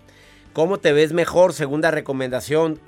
¿Cómo 0.53 0.77
te 0.77 0.93
ves 0.93 1.11
mejor? 1.11 1.51
Segunda 1.51 1.91
recomendación, 1.91 2.79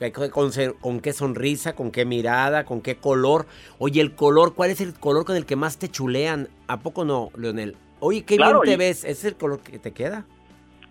¿con, 0.79 1.01
qué 1.01 1.11
sonrisa, 1.11 1.75
con 1.75 1.91
qué 1.91 2.05
mirada, 2.05 2.63
con 2.63 2.79
qué 2.79 2.95
color? 2.95 3.45
Oye, 3.77 3.99
el 3.99 4.15
color, 4.15 4.53
¿cuál 4.55 4.69
es 4.69 4.79
el 4.79 4.93
color 4.93 5.25
con 5.25 5.35
el 5.35 5.45
que 5.45 5.57
más 5.57 5.77
te 5.77 5.89
chulean? 5.89 6.47
¿A 6.67 6.79
poco 6.79 7.03
no, 7.03 7.29
Leonel? 7.37 7.75
Oye, 7.99 8.23
qué 8.23 8.37
bien 8.37 8.55
te 8.63 8.77
ves, 8.77 9.03
¿es 9.03 9.25
el 9.25 9.35
color 9.35 9.59
que 9.59 9.79
te 9.79 9.91
queda? 9.91 10.23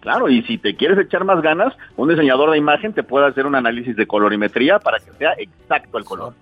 Claro, 0.01 0.29
y 0.29 0.43
si 0.43 0.59
te 0.59 0.77
quieres 0.77 0.99
echar 0.99 1.25
más 1.25 1.41
ganas, 1.41 1.73
un 1.97 2.11
diseñador 2.11 2.51
de 2.51 2.59
imagen 2.59 2.93
te 2.93 3.03
puede 3.03 3.27
hacer 3.27 3.47
un 3.47 3.55
análisis 3.55 3.97
de 3.97 4.07
colorimetría 4.07 4.79
para 4.79 4.99
que 4.99 5.11
sea 5.13 5.33
exacto 5.39 5.97
el 5.97 6.05
color. 6.05 6.35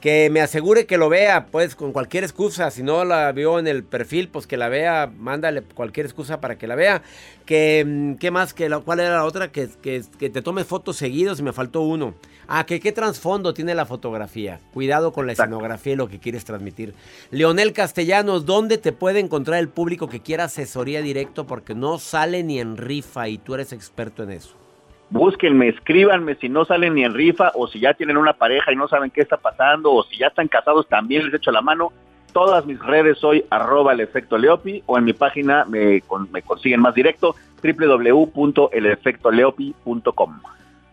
Que 0.00 0.28
me 0.30 0.40
asegure 0.40 0.86
que 0.86 0.98
lo 0.98 1.08
vea, 1.08 1.46
pues 1.46 1.74
con 1.74 1.92
cualquier 1.92 2.22
excusa. 2.22 2.70
Si 2.70 2.82
no 2.82 3.04
la 3.04 3.32
vio 3.32 3.58
en 3.58 3.66
el 3.66 3.82
perfil, 3.82 4.28
pues 4.28 4.46
que 4.46 4.56
la 4.56 4.68
vea, 4.68 5.10
mándale 5.16 5.62
cualquier 5.62 6.06
excusa 6.06 6.40
para 6.40 6.58
que 6.58 6.66
la 6.66 6.74
vea. 6.74 7.02
Que, 7.44 7.84
mm, 7.86 8.14
¿Qué 8.16 8.30
más? 8.30 8.52
Que 8.54 8.68
¿Cuál 8.84 9.00
era 9.00 9.14
la 9.16 9.24
otra? 9.24 9.50
Que, 9.50 9.68
que, 9.82 10.02
que 10.18 10.30
te 10.30 10.42
tomes 10.42 10.66
fotos 10.66 10.96
seguidos 10.96 11.40
y 11.40 11.42
me 11.42 11.52
faltó 11.52 11.80
uno. 11.80 12.14
Ah, 12.48 12.64
que 12.64 12.78
qué 12.78 12.92
trasfondo 12.92 13.54
tiene 13.54 13.74
la 13.74 13.86
fotografía. 13.86 14.60
Cuidado 14.72 15.12
con 15.12 15.26
la 15.26 15.32
escenografía 15.32 15.94
y 15.94 15.96
lo 15.96 16.08
que 16.08 16.20
quieres 16.20 16.44
transmitir. 16.44 16.94
Leonel 17.30 17.72
Castellanos, 17.72 18.46
¿dónde 18.46 18.78
te 18.78 18.92
puede 18.92 19.18
encontrar 19.18 19.58
el 19.58 19.68
público 19.68 20.08
que 20.08 20.20
quiera 20.20 20.44
asesoría 20.44 21.02
directo? 21.02 21.46
Porque 21.46 21.74
no 21.74 21.98
sale 21.98 22.44
ni 22.44 22.60
en 22.60 22.76
rifa 22.76 23.28
y 23.28 23.38
tú 23.38 23.54
eres 23.54 23.72
experto 23.72 24.22
en 24.22 24.30
eso. 24.30 24.65
Búsquenme, 25.10 25.68
escríbanme 25.68 26.36
si 26.36 26.48
no 26.48 26.64
salen 26.64 26.94
ni 26.94 27.04
en 27.04 27.12
rifa 27.14 27.52
o 27.54 27.68
si 27.68 27.78
ya 27.78 27.94
tienen 27.94 28.16
una 28.16 28.32
pareja 28.32 28.72
y 28.72 28.76
no 28.76 28.88
saben 28.88 29.10
qué 29.10 29.20
está 29.20 29.36
pasando 29.36 29.92
o 29.92 30.02
si 30.04 30.16
ya 30.18 30.28
están 30.28 30.48
casados 30.48 30.88
también 30.88 31.26
les 31.26 31.34
echo 31.34 31.52
la 31.52 31.62
mano. 31.62 31.92
Todas 32.32 32.66
mis 32.66 32.80
redes 32.80 33.18
soy 33.18 33.44
arroba 33.50 33.92
el 33.92 34.00
efecto 34.00 34.36
Leopi 34.36 34.82
o 34.86 34.98
en 34.98 35.04
mi 35.04 35.12
página 35.12 35.64
me, 35.64 36.02
me 36.32 36.42
consiguen 36.42 36.80
más 36.80 36.92
directo 36.94 37.36
www.elefectoleopi.com. 37.62 40.40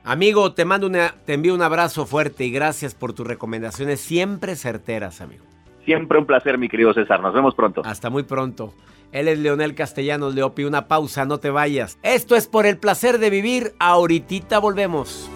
Amigo, 0.06 0.54
te 0.54 0.66
mando 0.66 0.88
una, 0.88 1.16
te 1.26 1.34
envío 1.34 1.56
un 1.56 1.62
abrazo 1.62 2.06
fuerte 2.06 2.44
y 2.44 2.52
gracias 2.52 2.94
por 2.94 3.14
tus 3.14 3.26
recomendaciones 3.26 4.02
siempre 4.02 4.56
certeras, 4.56 5.22
amigo. 5.22 5.46
Siempre 5.86 6.18
un 6.18 6.26
placer, 6.26 6.58
mi 6.58 6.70
querido 6.70 6.94
César. 6.94 7.22
Nos 7.22 7.34
vemos 7.34 7.56
pronto. 7.56 7.82
Hasta 7.86 8.10
muy 8.10 8.24
pronto. 8.24 8.74
Él 9.12 9.28
es 9.28 9.38
Leonel 9.40 9.76
Castellanos 9.76 10.34
Leopi. 10.34 10.64
Una 10.64 10.88
pausa, 10.88 11.26
no 11.26 11.40
te 11.40 11.50
vayas. 11.50 12.00
Esto 12.04 12.36
es 12.36 12.48
por 12.48 12.66
el 12.66 12.78
placer 12.78 13.20
de 13.20 13.30
vivir. 13.30 13.74
Ahorita 13.80 14.60
volvemos. 14.60 15.30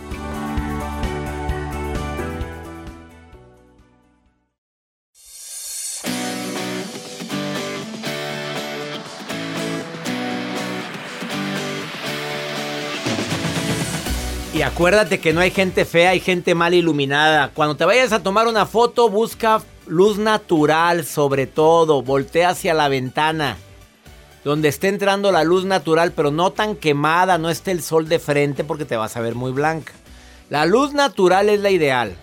Y 14.57 14.63
acuérdate 14.63 15.19
que 15.19 15.33
no 15.33 15.41
hay 15.41 15.51
gente 15.51 15.85
fea, 15.85 16.09
hay 16.09 16.19
gente 16.19 16.55
mal 16.55 16.73
iluminada. 16.73 17.51
Cuando 17.53 17.77
te 17.77 17.85
vayas 17.85 18.11
a 18.11 18.23
tomar 18.23 18.47
una 18.47 18.65
foto, 18.65 19.07
busca 19.07 19.61
luz 19.87 20.17
natural 20.17 21.05
sobre 21.05 21.47
todo. 21.47 22.01
Voltea 22.01 22.49
hacia 22.49 22.73
la 22.73 22.87
ventana. 22.87 23.57
Donde 24.43 24.69
esté 24.69 24.87
entrando 24.87 25.31
la 25.31 25.43
luz 25.43 25.65
natural, 25.65 26.13
pero 26.13 26.31
no 26.31 26.51
tan 26.51 26.75
quemada, 26.75 27.37
no 27.37 27.49
esté 27.49 27.71
el 27.71 27.81
sol 27.81 28.07
de 28.07 28.19
frente 28.19 28.63
porque 28.63 28.85
te 28.85 28.95
vas 28.95 29.17
a 29.17 29.21
ver 29.21 29.35
muy 29.35 29.51
blanca. 29.51 29.93
La 30.49 30.65
luz 30.65 30.93
natural 30.93 31.49
es 31.49 31.59
la 31.59 31.69
ideal. 31.69 32.15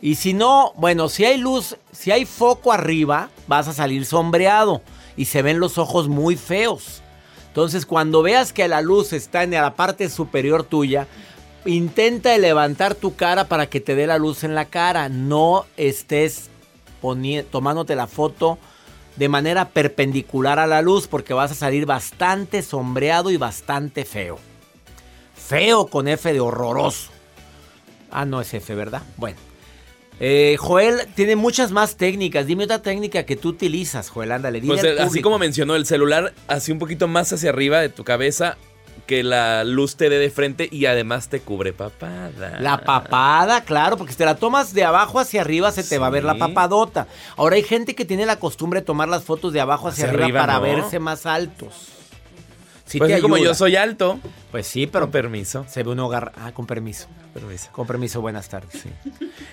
Y 0.00 0.14
si 0.14 0.32
no, 0.32 0.72
bueno, 0.76 1.08
si 1.08 1.24
hay 1.24 1.38
luz, 1.38 1.76
si 1.92 2.12
hay 2.12 2.24
foco 2.24 2.72
arriba, 2.72 3.30
vas 3.46 3.68
a 3.68 3.72
salir 3.72 4.06
sombreado 4.06 4.80
y 5.16 5.26
se 5.26 5.42
ven 5.42 5.60
los 5.60 5.76
ojos 5.76 6.08
muy 6.08 6.36
feos. 6.36 7.02
Entonces, 7.48 7.84
cuando 7.84 8.22
veas 8.22 8.52
que 8.52 8.68
la 8.68 8.80
luz 8.80 9.12
está 9.12 9.42
en 9.42 9.50
la 9.50 9.74
parte 9.74 10.08
superior 10.08 10.62
tuya, 10.62 11.08
intenta 11.66 12.38
levantar 12.38 12.94
tu 12.94 13.16
cara 13.16 13.48
para 13.48 13.66
que 13.66 13.80
te 13.80 13.96
dé 13.96 14.06
la 14.06 14.18
luz 14.18 14.44
en 14.44 14.54
la 14.54 14.66
cara. 14.66 15.08
No 15.08 15.66
estés 15.76 16.50
tomándote 17.50 17.96
la 17.96 18.06
foto 18.06 18.58
de 19.16 19.28
manera 19.28 19.70
perpendicular 19.70 20.58
a 20.58 20.66
la 20.66 20.80
luz 20.80 21.08
porque 21.08 21.34
vas 21.34 21.50
a 21.50 21.54
salir 21.54 21.86
bastante 21.86 22.62
sombreado 22.62 23.30
y 23.30 23.36
bastante 23.36 24.04
feo. 24.04 24.38
Feo 25.34 25.86
con 25.86 26.08
F 26.08 26.32
de 26.32 26.40
horroroso. 26.40 27.10
Ah, 28.10 28.24
no 28.24 28.40
es 28.40 28.52
F, 28.54 28.74
¿verdad? 28.74 29.02
Bueno. 29.16 29.38
Eh, 30.20 30.56
Joel 30.58 31.06
tiene 31.14 31.36
muchas 31.36 31.70
más 31.70 31.96
técnicas. 31.96 32.46
Dime 32.46 32.64
otra 32.64 32.82
técnica 32.82 33.24
que 33.24 33.36
tú 33.36 33.50
utilizas, 33.50 34.10
Joel. 34.10 34.32
Ándale, 34.32 34.60
dile 34.60 34.74
pues, 34.74 35.00
Así 35.00 35.22
como 35.22 35.38
mencionó, 35.38 35.76
el 35.76 35.86
celular 35.86 36.34
así 36.48 36.72
un 36.72 36.78
poquito 36.78 37.06
más 37.06 37.32
hacia 37.32 37.50
arriba 37.50 37.80
de 37.80 37.88
tu 37.88 38.04
cabeza 38.04 38.56
que 39.08 39.24
la 39.24 39.64
luz 39.64 39.96
te 39.96 40.10
dé 40.10 40.18
de 40.18 40.28
frente 40.28 40.68
y 40.70 40.84
además 40.84 41.30
te 41.30 41.40
cubre 41.40 41.72
papada. 41.72 42.60
La 42.60 42.84
papada, 42.84 43.64
claro, 43.64 43.96
porque 43.96 44.12
si 44.12 44.18
te 44.18 44.26
la 44.26 44.36
tomas 44.36 44.74
de 44.74 44.84
abajo 44.84 45.18
hacia 45.18 45.40
arriba 45.40 45.72
se 45.72 45.82
te 45.82 45.98
va 45.98 46.08
a 46.08 46.10
ver 46.10 46.24
la 46.24 46.34
papadota. 46.34 47.08
Ahora 47.36 47.56
hay 47.56 47.62
gente 47.62 47.94
que 47.94 48.04
tiene 48.04 48.26
la 48.26 48.38
costumbre 48.38 48.80
de 48.80 48.86
tomar 48.86 49.08
las 49.08 49.24
fotos 49.24 49.54
de 49.54 49.60
abajo 49.62 49.88
hacia, 49.88 50.10
arriba, 50.10 50.40
para 50.40 50.58
verse 50.58 50.98
más 50.98 51.24
altos. 51.24 51.88
Sí 52.84 52.98
pues 52.98 53.20
como 53.22 53.38
yo 53.38 53.54
soy 53.54 53.76
alto. 53.76 54.18
Pues 54.50 54.66
sí, 54.66 54.86
pero. 54.86 55.06
Con 55.06 55.12
permiso. 55.12 55.64
Se 55.68 55.82
ve 55.82 55.90
un 55.90 56.00
hogar. 56.00 56.32
Ah, 56.36 56.52
con 56.52 56.66
permiso. 56.66 57.06
permiso. 57.34 57.70
Con 57.72 57.86
permiso, 57.86 58.20
buenas 58.20 58.48
tardes. 58.48 58.82
Sí. 58.82 58.90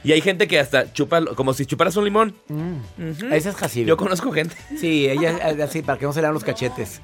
Y 0.04 0.12
hay 0.12 0.22
gente 0.22 0.48
que 0.48 0.60
hasta 0.60 0.92
chupa, 0.94 1.24
como 1.36 1.54
si 1.54 1.66
chuparas 1.66 1.96
un 1.98 2.06
limón. 2.06 2.36
Mm. 2.48 3.34
Ese 3.34 3.50
es 3.50 3.56
casi. 3.56 3.84
Yo 3.84 3.98
conozco 3.98 4.32
gente. 4.32 4.56
Sí, 4.80 5.08
ella 5.10 5.38
así, 5.64 5.82
para 5.82 5.98
que 5.98 6.06
no 6.06 6.14
se 6.14 6.20
le 6.20 6.28
dan 6.28 6.34
los 6.34 6.44
cachetes. 6.44 7.02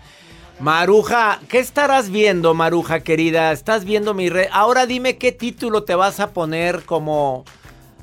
Maruja, 0.62 1.40
¿qué 1.50 1.58
estarás 1.58 2.12
viendo, 2.12 2.54
Maruja 2.54 3.00
querida? 3.00 3.52
¿Estás 3.52 3.84
viendo 3.84 4.14
mi 4.14 4.30
red? 4.30 4.48
Ahora 4.52 4.86
dime 4.86 5.18
qué 5.18 5.32
título 5.32 5.86
te 5.86 5.96
vas 5.96 6.20
a 6.20 6.34
poner 6.34 6.84
como 6.84 7.46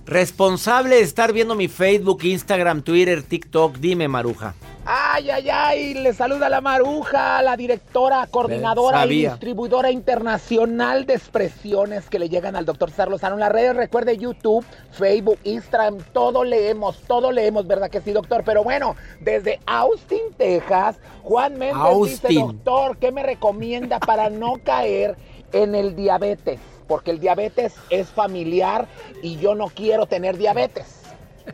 responsable 0.08 0.96
de 0.96 1.02
estar 1.02 1.32
viendo 1.32 1.54
mi 1.54 1.68
Facebook, 1.68 2.24
Instagram, 2.24 2.82
Twitter, 2.82 3.22
TikTok. 3.22 3.76
Dime, 3.76 4.08
Maruja. 4.08 4.54
Ay, 4.90 5.28
ay, 5.28 5.50
ay, 5.50 5.94
le 5.94 6.14
saluda 6.14 6.48
la 6.48 6.62
Maruja, 6.62 7.42
la 7.42 7.58
directora, 7.58 8.26
coordinadora 8.30 9.04
y 9.04 9.26
distribuidora 9.26 9.90
internacional 9.90 11.04
de 11.04 11.12
expresiones 11.12 12.08
que 12.08 12.18
le 12.18 12.30
llegan 12.30 12.56
al 12.56 12.64
doctor 12.64 12.90
Sarlozano 12.90 13.34
en 13.34 13.40
las 13.40 13.52
redes. 13.52 13.76
Recuerde 13.76 14.16
YouTube, 14.16 14.64
Facebook, 14.92 15.38
Instagram, 15.44 15.98
todo 16.14 16.42
leemos, 16.42 17.02
todo 17.06 17.30
leemos, 17.30 17.66
¿verdad 17.66 17.90
que 17.90 18.00
sí, 18.00 18.12
doctor? 18.12 18.44
Pero 18.46 18.64
bueno, 18.64 18.96
desde 19.20 19.60
Austin, 19.66 20.32
Texas, 20.38 20.96
Juan 21.22 21.58
Méndez 21.58 22.22
dice, 22.22 22.28
doctor, 22.32 22.96
¿qué 22.96 23.12
me 23.12 23.22
recomienda 23.22 24.00
para 24.00 24.30
no 24.30 24.54
caer 24.64 25.16
en 25.52 25.74
el 25.74 25.96
diabetes? 25.96 26.60
Porque 26.88 27.12
el 27.12 27.20
diabetes 27.20 27.74
es 27.90 28.08
familiar 28.08 28.88
y 29.22 29.36
yo 29.36 29.54
no 29.54 29.68
quiero 29.68 30.06
tener 30.06 30.36
diabetes. 30.36 31.02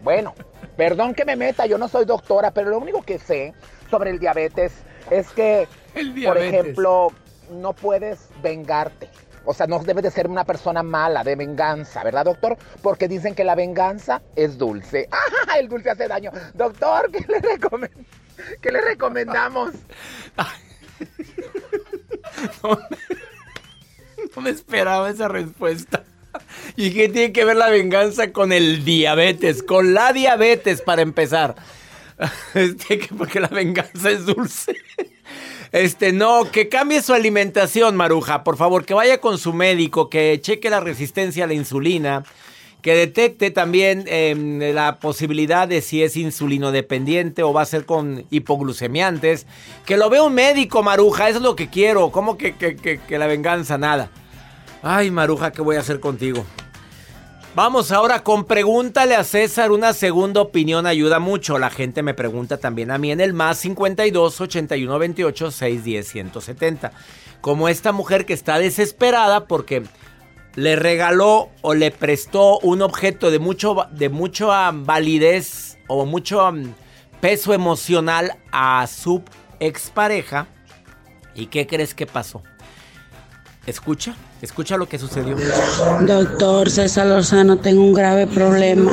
Bueno. 0.03 0.35
Perdón 0.77 1.15
que 1.15 1.25
me 1.25 1.37
meta, 1.37 1.67
yo 1.67 1.79
no 1.79 1.89
soy 1.89 2.05
doctora, 2.05 2.51
pero 2.51 2.71
lo 2.71 2.79
único 2.79 3.03
que 3.03 3.19
sé 3.19 3.55
sobre 3.91 4.11
el 4.11 4.19
diabetes 4.19 4.73
es 5.11 5.31
que, 5.31 5.69
por 6.25 6.37
ejemplo, 6.39 7.13
no 7.51 7.73
puedes 7.75 8.29
vengarte. 8.43 9.09
O 9.45 9.55
sea, 9.55 9.67
no 9.67 9.79
debes 9.79 10.03
de 10.03 10.11
ser 10.11 10.27
una 10.27 10.45
persona 10.45 10.83
mala, 10.83 11.23
de 11.23 11.37
venganza, 11.37 12.03
¿verdad, 12.03 12.25
doctor? 12.25 12.57
Porque 12.83 13.07
dicen 13.09 13.35
que 13.35 13.45
la 13.45 13.55
venganza 13.55 14.23
es 14.35 14.59
dulce. 14.59 15.09
¡Ah! 15.13 15.59
El 15.59 15.69
dulce 15.69 15.91
hace 15.91 16.09
daño. 16.09 16.33
Doctor, 16.55 17.11
¿qué 17.13 17.21
le, 17.29 17.41
¿Qué 18.61 18.73
le 18.73 18.81
recomendamos? 18.81 19.75
no 24.37 24.43
me 24.43 24.51
esperaba 24.51 25.11
esa 25.11 25.29
respuesta. 25.29 26.05
¿Y 26.77 26.91
qué 26.93 27.09
tiene 27.09 27.33
que 27.33 27.45
ver 27.45 27.57
la 27.57 27.71
venganza 27.71 28.33
con 28.33 28.53
el 28.53 28.85
diabetes? 28.85 29.63
Con 29.63 29.95
la 29.95 30.13
diabetes, 30.13 30.83
para 30.83 31.03
empezar. 31.03 31.55
Este, 32.55 33.09
porque 33.19 33.41
la 33.41 33.49
venganza 33.49 34.09
es 34.09 34.25
dulce. 34.25 34.77
Este, 35.73 36.13
no, 36.13 36.49
que 36.53 36.69
cambie 36.69 37.03
su 37.03 37.13
alimentación, 37.13 37.97
Maruja. 37.97 38.45
Por 38.45 38.57
favor, 38.57 38.85
que 38.85 38.95
vaya 38.95 39.21
con 39.21 39.37
su 39.37 39.53
médico, 39.53 40.09
que 40.09 40.39
cheque 40.41 40.71
la 40.71 40.79
resistencia 40.79 41.43
a 41.43 41.47
la 41.49 41.55
insulina, 41.55 42.23
que 42.83 42.95
detecte 42.95 43.51
también 43.51 44.05
em, 44.07 44.61
la 44.73 45.01
posibilidad 45.01 45.67
de 45.67 45.83
si 45.83 46.05
es 46.05 46.17
insulino 46.17 46.71
dependiente 46.71 47.43
o 47.43 47.53
va 47.53 47.63
a 47.63 47.67
ser 47.67 47.85
con 47.85 48.25
hipoglucemiantes. 48.31 49.49
Que 49.85 49.97
lo 49.97 50.09
vea 50.09 50.23
un 50.23 50.35
médico, 50.35 50.85
Maruja, 50.85 51.29
eso 51.29 51.39
es 51.39 51.43
lo 51.43 51.57
que 51.57 51.69
quiero. 51.69 52.13
¿Cómo 52.13 52.39
que, 52.39 52.55
que 52.55 53.19
la 53.19 53.27
venganza? 53.27 53.77
Nada. 53.77 54.09
Ay, 54.87 55.11
Maruja, 55.11 55.51
¿qué 55.51 55.63
voy 55.63 55.77
a 55.77 55.81
hacer 55.81 55.99
contigo? 55.99 56.45
Vamos 57.55 57.91
ahora 57.91 58.23
con 58.23 58.45
pregúntale 58.45 59.15
a 59.15 59.25
César. 59.25 59.73
Una 59.73 59.95
segunda 59.95 60.43
opinión 60.43 60.87
ayuda 60.87 61.21
mucho. 61.21 61.59
La 61.59 61.71
gente 61.71 62.03
me 62.03 62.13
pregunta 62.13 62.59
también 62.59 62.91
a 62.91 62.99
mí 62.99 63.11
en 63.11 63.23
el 63.23 63.33
más 63.33 63.57
52 63.61 64.43
81 64.43 64.99
28 64.99 65.51
610 65.51 66.07
170. 66.07 66.93
Como 67.41 67.71
esta 67.71 67.93
mujer 67.93 68.27
que 68.27 68.35
está 68.35 68.59
desesperada 68.59 69.47
porque 69.47 69.85
le 70.55 70.77
regaló 70.77 71.49
o 71.63 71.73
le 71.73 71.91
prestó 71.91 72.59
un 72.59 72.83
objeto 72.83 73.31
de 73.31 73.39
mucho 73.39 73.87
de 73.91 74.11
mucha 74.11 74.71
validez 74.71 75.79
o 75.87 76.05
mucho 76.05 76.53
peso 77.23 77.55
emocional 77.55 78.37
a 78.53 78.87
su 78.87 79.23
expareja. 79.61 80.47
¿Y 81.35 81.47
qué 81.47 81.67
crees 81.67 81.95
que 81.95 82.05
pasó? 82.05 82.43
Escucha, 83.67 84.15
escucha 84.43 84.77
lo 84.77 84.87
que 84.87 84.99
sucedió. 84.99 85.37
Doctor 86.07 86.71
César 86.71 87.07
Lozano, 87.07 87.59
tengo 87.59 87.83
un 87.83 87.95
grave 87.95 88.27
problema. 88.27 88.91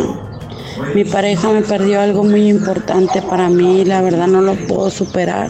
Mi 0.95 1.03
pareja 1.03 1.49
me 1.49 1.61
perdió 1.61 1.99
algo 1.99 2.23
muy 2.23 2.47
importante 2.47 3.21
para 3.21 3.49
mí 3.49 3.81
y 3.81 3.85
la 3.85 4.01
verdad 4.01 4.27
no 4.27 4.41
lo 4.41 4.55
puedo 4.55 4.89
superar. 4.89 5.49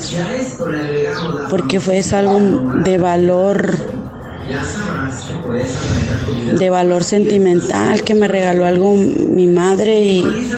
Porque 1.50 1.80
fue 1.80 2.02
algo 2.14 2.40
de 2.84 2.98
valor 2.98 3.76
de 6.58 6.70
valor 6.70 7.04
sentimental 7.04 8.04
que 8.04 8.16
me 8.16 8.28
regaló 8.28 8.66
algo 8.66 8.96
mi 8.96 9.48
madre 9.48 10.02
y 10.02 10.52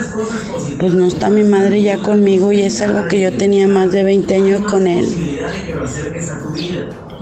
pues 0.80 0.93
no 0.93 1.06
está 1.06 1.30
mi 1.30 1.43
madre 1.43 1.82
ya 1.82 1.97
conmigo 1.97 2.52
y 2.52 2.62
es 2.62 2.82
algo 2.82 3.08
que 3.08 3.19
yo 3.21 3.34
tenía 3.34 3.67
más 3.67 3.91
de 3.91 4.04
20 4.04 4.36
años 4.36 4.71
con 4.71 4.88
él. 4.88 5.08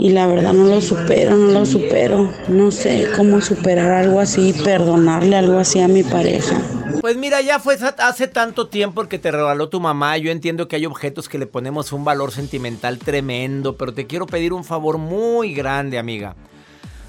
Y 0.01 0.09
la 0.09 0.25
verdad 0.25 0.53
no 0.53 0.65
lo 0.65 0.81
supero, 0.81 1.37
no 1.37 1.51
lo 1.51 1.63
supero. 1.63 2.33
No 2.47 2.71
sé 2.71 3.07
cómo 3.15 3.39
superar 3.39 3.91
algo 3.91 4.19
así, 4.19 4.51
perdonarle 4.51 5.35
algo 5.35 5.59
así 5.59 5.79
a 5.79 5.87
mi 5.87 6.01
pareja. 6.01 6.59
Pues 7.01 7.17
mira, 7.17 7.39
ya 7.41 7.59
fue 7.59 7.77
hace 7.99 8.27
tanto 8.27 8.67
tiempo 8.67 9.07
que 9.07 9.19
te 9.19 9.29
regaló 9.29 9.69
tu 9.69 9.79
mamá. 9.79 10.17
Yo 10.17 10.31
entiendo 10.31 10.67
que 10.67 10.75
hay 10.75 10.87
objetos 10.87 11.29
que 11.29 11.37
le 11.37 11.45
ponemos 11.45 11.91
un 11.91 12.03
valor 12.03 12.31
sentimental 12.31 12.97
tremendo, 12.97 13.77
pero 13.77 13.93
te 13.93 14.07
quiero 14.07 14.25
pedir 14.25 14.53
un 14.53 14.63
favor 14.63 14.97
muy 14.97 15.53
grande, 15.53 15.99
amiga. 15.99 16.35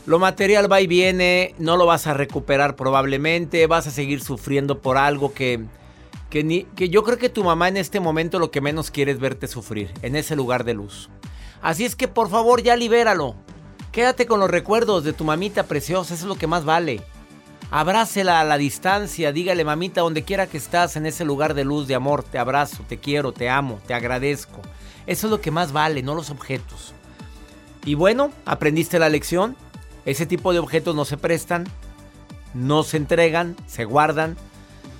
Lo 0.04 0.18
material 0.18 0.70
va 0.70 0.82
y 0.82 0.86
viene, 0.86 1.54
no 1.58 1.78
lo 1.78 1.86
vas 1.86 2.06
a 2.06 2.12
recuperar 2.12 2.76
probablemente, 2.76 3.66
vas 3.66 3.86
a 3.86 3.90
seguir 3.90 4.20
sufriendo 4.20 4.82
por 4.82 4.98
algo 4.98 5.32
que, 5.32 5.64
que, 6.28 6.44
ni, 6.44 6.64
que 6.64 6.90
yo 6.90 7.04
creo 7.04 7.16
que 7.16 7.30
tu 7.30 7.42
mamá 7.42 7.68
en 7.68 7.78
este 7.78 8.00
momento 8.00 8.38
lo 8.38 8.50
que 8.50 8.60
menos 8.60 8.90
quiere 8.90 9.12
es 9.12 9.18
verte 9.18 9.46
sufrir, 9.46 9.94
en 10.02 10.14
ese 10.14 10.36
lugar 10.36 10.64
de 10.64 10.74
luz. 10.74 11.08
Así 11.62 11.84
es 11.84 11.96
que 11.96 12.08
por 12.08 12.28
favor 12.28 12.62
ya 12.62 12.76
libéralo. 12.76 13.36
Quédate 13.92 14.26
con 14.26 14.40
los 14.40 14.50
recuerdos 14.50 15.04
de 15.04 15.12
tu 15.12 15.24
mamita 15.24 15.62
preciosa, 15.62 16.14
eso 16.14 16.24
es 16.24 16.28
lo 16.28 16.34
que 16.34 16.46
más 16.46 16.64
vale. 16.64 17.02
Abrácela 17.70 18.40
a 18.40 18.44
la 18.44 18.58
distancia, 18.58 19.32
dígale 19.32 19.64
mamita 19.64 20.02
donde 20.02 20.24
quiera 20.24 20.46
que 20.46 20.58
estás 20.58 20.96
en 20.96 21.06
ese 21.06 21.24
lugar 21.24 21.54
de 21.54 21.64
luz, 21.64 21.86
de 21.86 21.94
amor, 21.94 22.22
te 22.22 22.38
abrazo, 22.38 22.84
te 22.88 22.98
quiero, 22.98 23.32
te 23.32 23.48
amo, 23.48 23.80
te 23.86 23.94
agradezco. 23.94 24.60
Eso 25.06 25.26
es 25.26 25.30
lo 25.30 25.40
que 25.40 25.50
más 25.50 25.72
vale, 25.72 26.02
no 26.02 26.14
los 26.14 26.30
objetos. 26.30 26.92
Y 27.84 27.94
bueno, 27.94 28.30
aprendiste 28.44 28.98
la 28.98 29.08
lección. 29.08 29.56
Ese 30.04 30.26
tipo 30.26 30.52
de 30.52 30.58
objetos 30.58 30.94
no 30.94 31.04
se 31.04 31.16
prestan, 31.16 31.64
no 32.54 32.82
se 32.82 32.96
entregan, 32.96 33.56
se 33.66 33.84
guardan. 33.84 34.36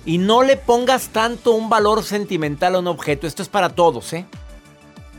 Y 0.05 0.17
no 0.17 0.43
le 0.43 0.57
pongas 0.57 1.09
tanto 1.09 1.51
un 1.51 1.69
valor 1.69 2.03
sentimental 2.03 2.75
a 2.75 2.79
un 2.79 2.87
objeto. 2.87 3.27
Esto 3.27 3.41
es 3.41 3.49
para 3.49 3.69
todos, 3.69 4.13
¿eh? 4.13 4.25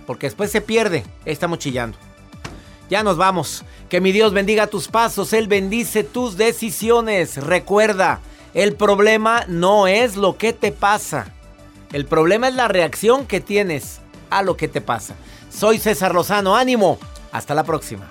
Porque 0.06 0.26
después 0.26 0.50
se 0.50 0.60
pierde. 0.60 1.04
Estamos 1.24 1.58
chillando. 1.58 1.98
Ya 2.90 3.02
nos 3.02 3.16
vamos. 3.16 3.64
Que 3.88 4.00
mi 4.00 4.12
Dios 4.12 4.32
bendiga 4.32 4.66
tus 4.66 4.88
pasos. 4.88 5.32
Él 5.32 5.48
bendice 5.48 6.04
tus 6.04 6.36
decisiones. 6.36 7.36
Recuerda, 7.36 8.20
el 8.54 8.74
problema 8.74 9.44
no 9.48 9.86
es 9.86 10.16
lo 10.16 10.36
que 10.36 10.52
te 10.52 10.72
pasa. 10.72 11.26
El 11.92 12.06
problema 12.06 12.48
es 12.48 12.54
la 12.54 12.68
reacción 12.68 13.26
que 13.26 13.40
tienes 13.40 14.00
a 14.30 14.42
lo 14.42 14.56
que 14.56 14.68
te 14.68 14.80
pasa. 14.80 15.14
Soy 15.50 15.78
César 15.78 16.14
Lozano. 16.14 16.56
Ánimo. 16.56 16.98
Hasta 17.32 17.54
la 17.54 17.64
próxima. 17.64 18.10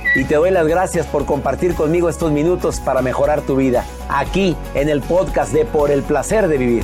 y 0.15 0.25
te 0.25 0.35
doy 0.35 0.51
las 0.51 0.67
gracias 0.67 1.05
por 1.07 1.25
compartir 1.25 1.75
conmigo 1.75 2.09
estos 2.09 2.31
minutos 2.31 2.79
para 2.79 3.01
mejorar 3.01 3.41
tu 3.41 3.55
vida, 3.55 3.85
aquí 4.09 4.55
en 4.75 4.89
el 4.89 5.01
podcast 5.01 5.53
de 5.53 5.65
Por 5.65 5.91
el 5.91 6.03
Placer 6.03 6.47
de 6.47 6.57
Vivir. 6.57 6.83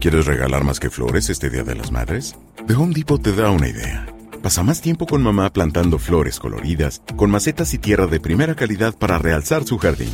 ¿Quieres 0.00 0.26
regalar 0.26 0.62
más 0.62 0.78
que 0.78 0.90
flores 0.90 1.30
este 1.30 1.50
Día 1.50 1.64
de 1.64 1.74
las 1.74 1.90
Madres? 1.90 2.36
The 2.66 2.74
Home 2.74 2.94
Depot 2.94 3.20
te 3.20 3.32
da 3.32 3.50
una 3.50 3.68
idea. 3.68 4.06
Pasa 4.42 4.62
más 4.62 4.80
tiempo 4.80 5.06
con 5.06 5.22
mamá 5.22 5.52
plantando 5.52 5.98
flores 5.98 6.38
coloridas, 6.38 7.02
con 7.16 7.30
macetas 7.30 7.74
y 7.74 7.78
tierra 7.78 8.06
de 8.06 8.20
primera 8.20 8.54
calidad 8.54 8.94
para 8.96 9.18
realzar 9.18 9.64
su 9.64 9.78
jardín. 9.78 10.12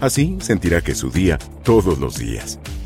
Así 0.00 0.36
sentirá 0.40 0.82
que 0.82 0.92
es 0.92 0.98
su 0.98 1.10
día 1.10 1.38
todos 1.62 1.98
los 1.98 2.18
días. 2.18 2.58